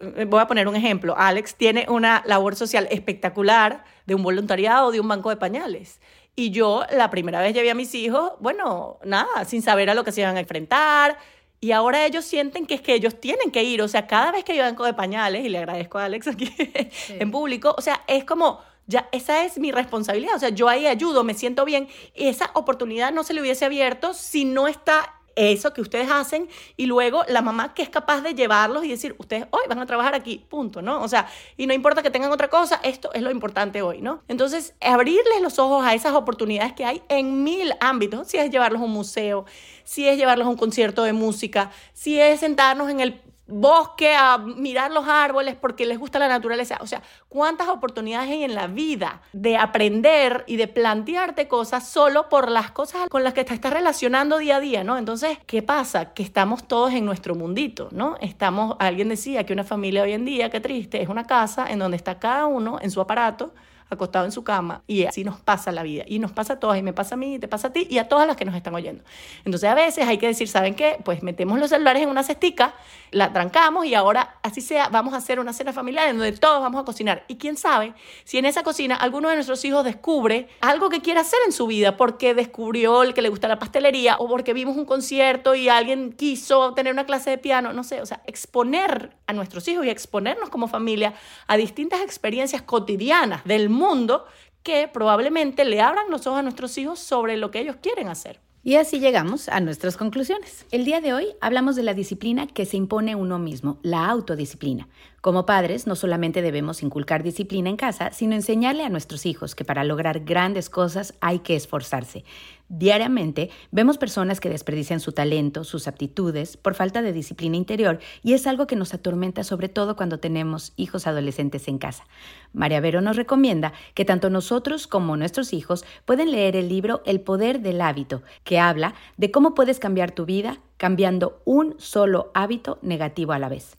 eh, 0.00 0.24
voy 0.28 0.40
a 0.40 0.48
poner 0.48 0.66
un 0.66 0.74
ejemplo, 0.74 1.14
Alex 1.16 1.54
tiene 1.54 1.86
una 1.88 2.24
labor 2.26 2.56
social 2.56 2.88
espectacular 2.90 3.84
de 4.06 4.16
un 4.16 4.24
voluntariado 4.24 4.90
de 4.90 4.98
un 4.98 5.06
banco 5.06 5.30
de 5.30 5.36
pañales. 5.36 6.00
Y 6.34 6.50
yo 6.50 6.82
la 6.90 7.10
primera 7.10 7.40
vez 7.40 7.54
llevé 7.54 7.70
a 7.70 7.76
mis 7.76 7.94
hijos, 7.94 8.32
bueno, 8.40 8.98
nada, 9.04 9.44
sin 9.44 9.62
saber 9.62 9.88
a 9.88 9.94
lo 9.94 10.02
que 10.02 10.10
se 10.10 10.22
iban 10.22 10.36
a 10.36 10.40
enfrentar. 10.40 11.16
Y 11.64 11.72
ahora 11.72 12.04
ellos 12.04 12.26
sienten 12.26 12.66
que 12.66 12.74
es 12.74 12.82
que 12.82 12.92
ellos 12.92 13.18
tienen 13.18 13.50
que 13.50 13.64
ir. 13.64 13.80
O 13.80 13.88
sea, 13.88 14.06
cada 14.06 14.30
vez 14.30 14.44
que 14.44 14.54
yo 14.54 14.62
banco 14.62 14.84
de 14.84 14.92
pañales, 14.92 15.46
y 15.46 15.48
le 15.48 15.56
agradezco 15.56 15.98
a 15.98 16.04
Alex 16.04 16.26
aquí 16.28 16.54
en 17.08 17.30
público, 17.30 17.74
o 17.78 17.80
sea, 17.80 18.04
es 18.06 18.24
como 18.24 18.60
ya 18.86 19.08
esa 19.12 19.46
es 19.46 19.56
mi 19.58 19.72
responsabilidad, 19.72 20.34
o 20.36 20.38
sea, 20.38 20.50
yo 20.50 20.68
ahí 20.68 20.86
ayudo, 20.86 21.24
me 21.24 21.32
siento 21.32 21.64
bien, 21.64 21.88
esa 22.12 22.50
oportunidad 22.52 23.14
no 23.14 23.24
se 23.24 23.32
le 23.32 23.40
hubiese 23.40 23.64
abierto 23.64 24.12
si 24.12 24.44
no 24.44 24.68
está 24.68 25.14
eso 25.36 25.72
que 25.72 25.80
ustedes 25.80 26.10
hacen 26.10 26.48
y 26.76 26.86
luego 26.86 27.22
la 27.28 27.42
mamá 27.42 27.74
que 27.74 27.82
es 27.82 27.88
capaz 27.88 28.20
de 28.20 28.34
llevarlos 28.34 28.84
y 28.84 28.88
decir, 28.88 29.14
ustedes 29.18 29.46
hoy 29.50 29.62
van 29.68 29.78
a 29.78 29.86
trabajar 29.86 30.14
aquí, 30.14 30.44
punto, 30.48 30.82
¿no? 30.82 31.02
O 31.02 31.08
sea, 31.08 31.26
y 31.56 31.66
no 31.66 31.74
importa 31.74 32.02
que 32.02 32.10
tengan 32.10 32.32
otra 32.32 32.48
cosa, 32.48 32.80
esto 32.82 33.12
es 33.12 33.22
lo 33.22 33.30
importante 33.30 33.82
hoy, 33.82 34.00
¿no? 34.00 34.22
Entonces, 34.28 34.74
abrirles 34.80 35.40
los 35.42 35.58
ojos 35.58 35.84
a 35.84 35.94
esas 35.94 36.14
oportunidades 36.14 36.72
que 36.72 36.84
hay 36.84 37.02
en 37.08 37.42
mil 37.42 37.72
ámbitos, 37.80 38.28
si 38.28 38.38
es 38.38 38.50
llevarlos 38.50 38.80
a 38.80 38.84
un 38.84 38.92
museo, 38.92 39.44
si 39.84 40.08
es 40.08 40.16
llevarlos 40.16 40.46
a 40.46 40.50
un 40.50 40.56
concierto 40.56 41.02
de 41.04 41.12
música, 41.12 41.70
si 41.92 42.20
es 42.20 42.40
sentarnos 42.40 42.90
en 42.90 43.00
el 43.00 43.20
bosque 43.46 44.14
a 44.14 44.38
mirar 44.38 44.90
los 44.90 45.06
árboles 45.06 45.54
porque 45.54 45.86
les 45.86 45.98
gusta 45.98 46.18
la 46.18 46.28
naturaleza. 46.28 46.78
O 46.80 46.86
sea, 46.86 47.02
¿cuántas 47.28 47.68
oportunidades 47.68 48.30
hay 48.30 48.44
en 48.44 48.54
la 48.54 48.66
vida 48.66 49.22
de 49.32 49.56
aprender 49.56 50.44
y 50.46 50.56
de 50.56 50.68
plantearte 50.68 51.48
cosas 51.48 51.88
solo 51.88 52.28
por 52.28 52.50
las 52.50 52.70
cosas 52.70 53.08
con 53.08 53.24
las 53.24 53.34
que 53.34 53.44
te 53.44 53.54
estás 53.54 53.72
relacionando 53.72 54.38
día 54.38 54.56
a 54.56 54.60
día, 54.60 54.84
¿no? 54.84 54.96
Entonces, 54.96 55.38
¿qué 55.46 55.62
pasa? 55.62 56.14
Que 56.14 56.22
estamos 56.22 56.66
todos 56.66 56.92
en 56.92 57.04
nuestro 57.04 57.34
mundito, 57.34 57.88
¿no? 57.92 58.16
Estamos, 58.20 58.76
alguien 58.78 59.08
decía 59.08 59.44
que 59.44 59.52
una 59.52 59.64
familia 59.64 60.02
hoy 60.02 60.12
en 60.12 60.24
día, 60.24 60.50
qué 60.50 60.60
triste, 60.60 61.02
es 61.02 61.08
una 61.08 61.24
casa 61.24 61.70
en 61.70 61.78
donde 61.78 61.96
está 61.96 62.18
cada 62.18 62.46
uno 62.46 62.78
en 62.80 62.90
su 62.90 63.00
aparato 63.00 63.54
acostado 63.90 64.24
en 64.24 64.32
su 64.32 64.44
cama 64.44 64.82
y 64.86 65.04
así 65.04 65.24
nos 65.24 65.40
pasa 65.40 65.72
la 65.72 65.82
vida 65.82 66.04
y 66.06 66.18
nos 66.18 66.32
pasa 66.32 66.54
a 66.54 66.60
todas 66.60 66.78
y 66.78 66.82
me 66.82 66.92
pasa 66.92 67.14
a 67.14 67.18
mí 67.18 67.34
y 67.34 67.38
te 67.38 67.48
pasa 67.48 67.68
a 67.68 67.72
ti 67.72 67.86
y 67.88 67.98
a 67.98 68.08
todas 68.08 68.26
las 68.26 68.36
que 68.36 68.44
nos 68.44 68.54
están 68.54 68.74
oyendo. 68.74 69.04
Entonces 69.44 69.68
a 69.68 69.74
veces 69.74 70.06
hay 70.06 70.18
que 70.18 70.26
decir, 70.26 70.48
¿saben 70.48 70.74
qué? 70.74 70.98
Pues 71.04 71.22
metemos 71.22 71.58
los 71.58 71.70
celulares 71.70 72.02
en 72.02 72.08
una 72.08 72.22
cestica, 72.22 72.74
la 73.10 73.32
trancamos 73.32 73.86
y 73.86 73.94
ahora 73.94 74.33
así 74.44 74.60
sea, 74.60 74.90
vamos 74.90 75.14
a 75.14 75.16
hacer 75.16 75.40
una 75.40 75.54
cena 75.54 75.72
familiar 75.72 76.06
en 76.08 76.18
donde 76.18 76.32
todos 76.32 76.60
vamos 76.60 76.80
a 76.80 76.84
cocinar. 76.84 77.24
Y 77.28 77.36
quién 77.36 77.56
sabe 77.56 77.94
si 78.24 78.36
en 78.36 78.44
esa 78.44 78.62
cocina 78.62 78.94
alguno 78.94 79.30
de 79.30 79.36
nuestros 79.36 79.64
hijos 79.64 79.84
descubre 79.84 80.48
algo 80.60 80.90
que 80.90 81.00
quiere 81.00 81.20
hacer 81.20 81.38
en 81.46 81.52
su 81.52 81.66
vida 81.66 81.96
porque 81.96 82.34
descubrió 82.34 83.02
el 83.02 83.14
que 83.14 83.22
le 83.22 83.30
gusta 83.30 83.48
la 83.48 83.58
pastelería 83.58 84.16
o 84.18 84.28
porque 84.28 84.52
vimos 84.52 84.76
un 84.76 84.84
concierto 84.84 85.54
y 85.54 85.70
alguien 85.70 86.12
quiso 86.12 86.74
tener 86.74 86.92
una 86.92 87.06
clase 87.06 87.30
de 87.30 87.38
piano, 87.38 87.72
no 87.72 87.84
sé, 87.84 88.02
o 88.02 88.06
sea, 88.06 88.22
exponer 88.26 89.16
a 89.26 89.32
nuestros 89.32 89.66
hijos 89.66 89.86
y 89.86 89.90
exponernos 89.90 90.50
como 90.50 90.68
familia 90.68 91.14
a 91.46 91.56
distintas 91.56 92.02
experiencias 92.02 92.60
cotidianas 92.60 93.44
del 93.44 93.70
mundo 93.70 94.26
que 94.62 94.88
probablemente 94.88 95.64
le 95.64 95.80
abran 95.80 96.10
los 96.10 96.26
ojos 96.26 96.40
a 96.40 96.42
nuestros 96.42 96.76
hijos 96.76 96.98
sobre 96.98 97.38
lo 97.38 97.50
que 97.50 97.60
ellos 97.60 97.76
quieren 97.80 98.08
hacer. 98.08 98.43
Y 98.66 98.76
así 98.76 98.98
llegamos 98.98 99.50
a 99.50 99.60
nuestras 99.60 99.98
conclusiones. 99.98 100.64
El 100.70 100.86
día 100.86 101.02
de 101.02 101.12
hoy 101.12 101.26
hablamos 101.42 101.76
de 101.76 101.82
la 101.82 101.92
disciplina 101.92 102.46
que 102.46 102.64
se 102.64 102.78
impone 102.78 103.14
uno 103.14 103.38
mismo, 103.38 103.78
la 103.82 104.08
autodisciplina. 104.08 104.88
Como 105.24 105.46
padres, 105.46 105.86
no 105.86 105.96
solamente 105.96 106.42
debemos 106.42 106.82
inculcar 106.82 107.22
disciplina 107.22 107.70
en 107.70 107.78
casa, 107.78 108.12
sino 108.12 108.34
enseñarle 108.34 108.84
a 108.84 108.90
nuestros 108.90 109.24
hijos 109.24 109.54
que 109.54 109.64
para 109.64 109.82
lograr 109.82 110.20
grandes 110.20 110.68
cosas 110.68 111.14
hay 111.22 111.38
que 111.38 111.56
esforzarse. 111.56 112.24
Diariamente 112.68 113.48
vemos 113.70 113.96
personas 113.96 114.38
que 114.38 114.50
desperdician 114.50 115.00
su 115.00 115.12
talento, 115.12 115.64
sus 115.64 115.88
aptitudes, 115.88 116.58
por 116.58 116.74
falta 116.74 117.00
de 117.00 117.14
disciplina 117.14 117.56
interior, 117.56 118.00
y 118.22 118.34
es 118.34 118.46
algo 118.46 118.66
que 118.66 118.76
nos 118.76 118.92
atormenta 118.92 119.44
sobre 119.44 119.70
todo 119.70 119.96
cuando 119.96 120.20
tenemos 120.20 120.74
hijos 120.76 121.06
adolescentes 121.06 121.68
en 121.68 121.78
casa. 121.78 122.04
María 122.52 122.80
Vero 122.80 123.00
nos 123.00 123.16
recomienda 123.16 123.72
que 123.94 124.04
tanto 124.04 124.28
nosotros 124.28 124.86
como 124.86 125.16
nuestros 125.16 125.54
hijos 125.54 125.86
pueden 126.04 126.32
leer 126.32 126.54
el 126.54 126.68
libro 126.68 127.00
El 127.06 127.22
poder 127.22 127.62
del 127.62 127.80
hábito, 127.80 128.22
que 128.42 128.58
habla 128.58 128.94
de 129.16 129.30
cómo 129.30 129.54
puedes 129.54 129.78
cambiar 129.78 130.10
tu 130.10 130.26
vida 130.26 130.58
cambiando 130.76 131.40
un 131.46 131.76
solo 131.78 132.30
hábito 132.34 132.78
negativo 132.82 133.32
a 133.32 133.38
la 133.38 133.48
vez. 133.48 133.78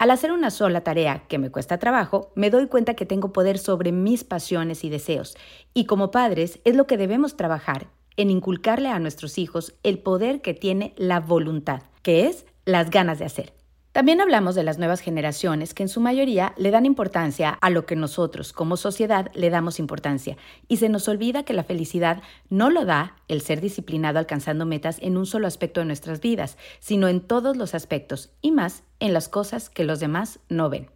Al 0.00 0.10
hacer 0.10 0.32
una 0.32 0.50
sola 0.50 0.80
tarea 0.80 1.24
que 1.28 1.36
me 1.36 1.50
cuesta 1.50 1.76
trabajo, 1.76 2.32
me 2.34 2.48
doy 2.48 2.68
cuenta 2.68 2.94
que 2.94 3.04
tengo 3.04 3.34
poder 3.34 3.58
sobre 3.58 3.92
mis 3.92 4.24
pasiones 4.24 4.82
y 4.82 4.88
deseos. 4.88 5.36
Y 5.74 5.84
como 5.84 6.10
padres 6.10 6.58
es 6.64 6.74
lo 6.74 6.86
que 6.86 6.96
debemos 6.96 7.36
trabajar 7.36 7.88
en 8.16 8.30
inculcarle 8.30 8.88
a 8.88 8.98
nuestros 8.98 9.36
hijos 9.36 9.74
el 9.82 9.98
poder 9.98 10.40
que 10.40 10.54
tiene 10.54 10.94
la 10.96 11.20
voluntad, 11.20 11.82
que 12.00 12.28
es 12.28 12.46
las 12.64 12.88
ganas 12.88 13.18
de 13.18 13.26
hacer. 13.26 13.59
También 13.92 14.20
hablamos 14.20 14.54
de 14.54 14.62
las 14.62 14.78
nuevas 14.78 15.00
generaciones 15.00 15.74
que 15.74 15.82
en 15.82 15.88
su 15.88 16.00
mayoría 16.00 16.54
le 16.56 16.70
dan 16.70 16.86
importancia 16.86 17.50
a 17.50 17.70
lo 17.70 17.86
que 17.86 17.96
nosotros 17.96 18.52
como 18.52 18.76
sociedad 18.76 19.32
le 19.34 19.50
damos 19.50 19.80
importancia 19.80 20.36
y 20.68 20.76
se 20.76 20.88
nos 20.88 21.08
olvida 21.08 21.42
que 21.42 21.54
la 21.54 21.64
felicidad 21.64 22.22
no 22.50 22.70
lo 22.70 22.84
da 22.84 23.16
el 23.26 23.40
ser 23.40 23.60
disciplinado 23.60 24.20
alcanzando 24.20 24.64
metas 24.64 24.98
en 25.00 25.16
un 25.16 25.26
solo 25.26 25.48
aspecto 25.48 25.80
de 25.80 25.86
nuestras 25.86 26.20
vidas, 26.20 26.56
sino 26.78 27.08
en 27.08 27.20
todos 27.20 27.56
los 27.56 27.74
aspectos 27.74 28.30
y 28.40 28.52
más 28.52 28.84
en 29.00 29.12
las 29.12 29.28
cosas 29.28 29.70
que 29.70 29.82
los 29.82 29.98
demás 29.98 30.38
no 30.48 30.70
ven. 30.70 30.88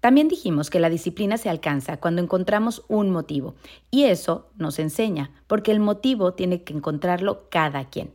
También 0.00 0.26
dijimos 0.26 0.68
que 0.68 0.80
la 0.80 0.90
disciplina 0.90 1.38
se 1.38 1.48
alcanza 1.48 1.98
cuando 1.98 2.22
encontramos 2.22 2.84
un 2.88 3.10
motivo 3.10 3.54
y 3.92 4.04
eso 4.04 4.48
nos 4.56 4.80
enseña, 4.80 5.30
porque 5.46 5.70
el 5.70 5.78
motivo 5.78 6.34
tiene 6.34 6.64
que 6.64 6.72
encontrarlo 6.72 7.48
cada 7.50 7.84
quien. 7.84 8.10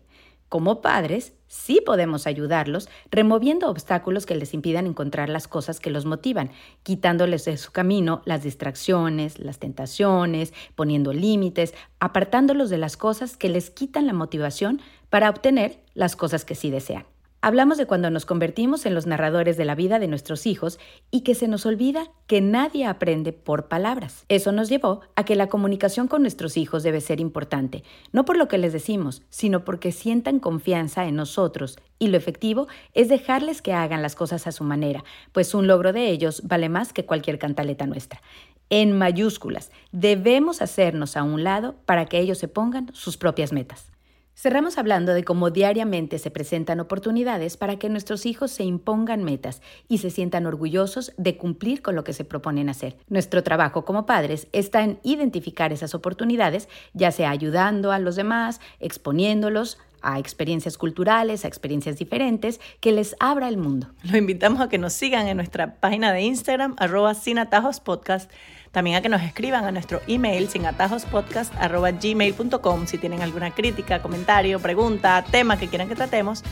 Como 0.49 0.81
padres, 0.81 1.31
sí 1.51 1.81
podemos 1.85 2.27
ayudarlos 2.27 2.87
removiendo 3.11 3.69
obstáculos 3.69 4.25
que 4.25 4.35
les 4.35 4.53
impidan 4.53 4.87
encontrar 4.87 5.27
las 5.27 5.49
cosas 5.49 5.81
que 5.81 5.91
los 5.91 6.05
motivan, 6.05 6.49
quitándoles 6.81 7.43
de 7.43 7.57
su 7.57 7.73
camino 7.73 8.21
las 8.23 8.41
distracciones, 8.41 9.37
las 9.37 9.59
tentaciones, 9.59 10.53
poniendo 10.75 11.11
límites, 11.11 11.73
apartándolos 11.99 12.69
de 12.69 12.77
las 12.77 12.95
cosas 12.95 13.35
que 13.35 13.49
les 13.49 13.69
quitan 13.69 14.07
la 14.07 14.13
motivación 14.13 14.81
para 15.09 15.29
obtener 15.29 15.81
las 15.93 16.15
cosas 16.15 16.45
que 16.45 16.55
sí 16.55 16.71
desean. 16.71 17.05
Hablamos 17.43 17.79
de 17.79 17.87
cuando 17.87 18.11
nos 18.11 18.27
convertimos 18.27 18.85
en 18.85 18.93
los 18.93 19.07
narradores 19.07 19.57
de 19.57 19.65
la 19.65 19.73
vida 19.73 19.97
de 19.97 20.07
nuestros 20.07 20.45
hijos 20.45 20.77
y 21.09 21.21
que 21.21 21.33
se 21.33 21.47
nos 21.47 21.65
olvida 21.65 22.11
que 22.27 22.39
nadie 22.39 22.85
aprende 22.85 23.33
por 23.33 23.67
palabras. 23.67 24.25
Eso 24.29 24.51
nos 24.51 24.69
llevó 24.69 25.01
a 25.15 25.25
que 25.25 25.35
la 25.35 25.47
comunicación 25.47 26.07
con 26.07 26.21
nuestros 26.21 26.55
hijos 26.55 26.83
debe 26.83 27.01
ser 27.01 27.19
importante, 27.19 27.83
no 28.11 28.25
por 28.25 28.37
lo 28.37 28.47
que 28.47 28.59
les 28.59 28.73
decimos, 28.73 29.23
sino 29.31 29.65
porque 29.65 29.91
sientan 29.91 30.37
confianza 30.37 31.07
en 31.07 31.15
nosotros 31.15 31.79
y 31.97 32.09
lo 32.09 32.17
efectivo 32.17 32.67
es 32.93 33.09
dejarles 33.09 33.63
que 33.63 33.73
hagan 33.73 34.03
las 34.03 34.13
cosas 34.13 34.45
a 34.45 34.51
su 34.51 34.63
manera, 34.63 35.03
pues 35.31 35.55
un 35.55 35.65
logro 35.65 35.93
de 35.93 36.11
ellos 36.11 36.43
vale 36.45 36.69
más 36.69 36.93
que 36.93 37.05
cualquier 37.05 37.39
cantaleta 37.39 37.87
nuestra. 37.87 38.21
En 38.69 38.95
mayúsculas, 38.95 39.71
debemos 39.91 40.61
hacernos 40.61 41.17
a 41.17 41.23
un 41.23 41.43
lado 41.43 41.73
para 41.87 42.05
que 42.05 42.19
ellos 42.19 42.37
se 42.37 42.47
pongan 42.47 42.91
sus 42.93 43.17
propias 43.17 43.51
metas. 43.51 43.90
Cerramos 44.33 44.77
hablando 44.77 45.13
de 45.13 45.23
cómo 45.23 45.51
diariamente 45.51 46.17
se 46.17 46.31
presentan 46.31 46.79
oportunidades 46.79 47.57
para 47.57 47.77
que 47.77 47.89
nuestros 47.89 48.25
hijos 48.25 48.51
se 48.51 48.63
impongan 48.63 49.23
metas 49.23 49.61
y 49.87 49.99
se 49.99 50.09
sientan 50.09 50.45
orgullosos 50.45 51.13
de 51.17 51.37
cumplir 51.37 51.81
con 51.81 51.95
lo 51.95 52.03
que 52.03 52.13
se 52.13 52.25
proponen 52.25 52.69
hacer. 52.69 52.97
Nuestro 53.07 53.43
trabajo 53.43 53.85
como 53.85 54.05
padres 54.05 54.47
está 54.51 54.83
en 54.83 54.99
identificar 55.03 55.73
esas 55.73 55.93
oportunidades, 55.93 56.69
ya 56.93 57.11
sea 57.11 57.29
ayudando 57.29 57.91
a 57.91 57.99
los 57.99 58.15
demás, 58.15 58.61
exponiéndolos, 58.79 59.77
a 60.01 60.19
experiencias 60.19 60.77
culturales, 60.77 61.45
a 61.45 61.47
experiencias 61.47 61.97
diferentes, 61.97 62.59
que 62.79 62.91
les 62.91 63.15
abra 63.19 63.47
el 63.47 63.57
mundo. 63.57 63.87
Lo 64.03 64.17
invitamos 64.17 64.61
a 64.61 64.69
que 64.69 64.77
nos 64.77 64.93
sigan 64.93 65.27
en 65.27 65.37
nuestra 65.37 65.75
página 65.75 66.13
de 66.13 66.21
Instagram, 66.21 66.75
arroba 66.77 67.13
sin 67.13 67.39
atajos 67.39 67.79
podcast 67.79 68.31
también 68.71 68.95
a 68.95 69.01
que 69.01 69.09
nos 69.09 69.21
escriban 69.21 69.65
a 69.65 69.71
nuestro 69.71 70.01
email 70.07 70.49
sin 70.49 70.63
gmail.com 70.63 72.87
si 72.87 72.97
tienen 72.97 73.21
alguna 73.21 73.51
crítica, 73.51 74.01
comentario, 74.01 74.59
pregunta, 74.59 75.23
tema 75.29 75.57
que 75.57 75.67
quieran 75.67 75.89
que 75.89 75.95
tratemos. 75.95 76.43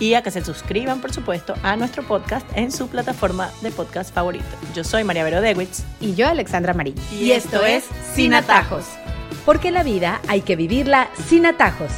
Y 0.00 0.14
a 0.14 0.22
que 0.22 0.30
se 0.30 0.42
suscriban, 0.42 1.02
por 1.02 1.12
supuesto, 1.12 1.54
a 1.62 1.76
nuestro 1.76 2.02
podcast 2.02 2.46
en 2.54 2.72
su 2.72 2.88
plataforma 2.88 3.50
de 3.60 3.70
podcast 3.70 4.12
favorito. 4.12 4.46
Yo 4.74 4.84
soy 4.84 5.04
María 5.04 5.22
Vero 5.22 5.42
Dewitz. 5.42 5.84
Y 6.00 6.14
yo, 6.14 6.28
Alexandra 6.28 6.72
Marín. 6.72 6.94
Y, 7.12 7.32
esto 7.32 7.62
es 7.64 7.84
Sin 8.14 8.32
Atajos. 8.32 8.86
Porque 9.44 9.70
la 9.70 9.82
vida 9.82 10.22
hay 10.28 10.40
que 10.40 10.56
vivirla 10.56 11.10
sin 11.28 11.44
atajos. 11.44 11.92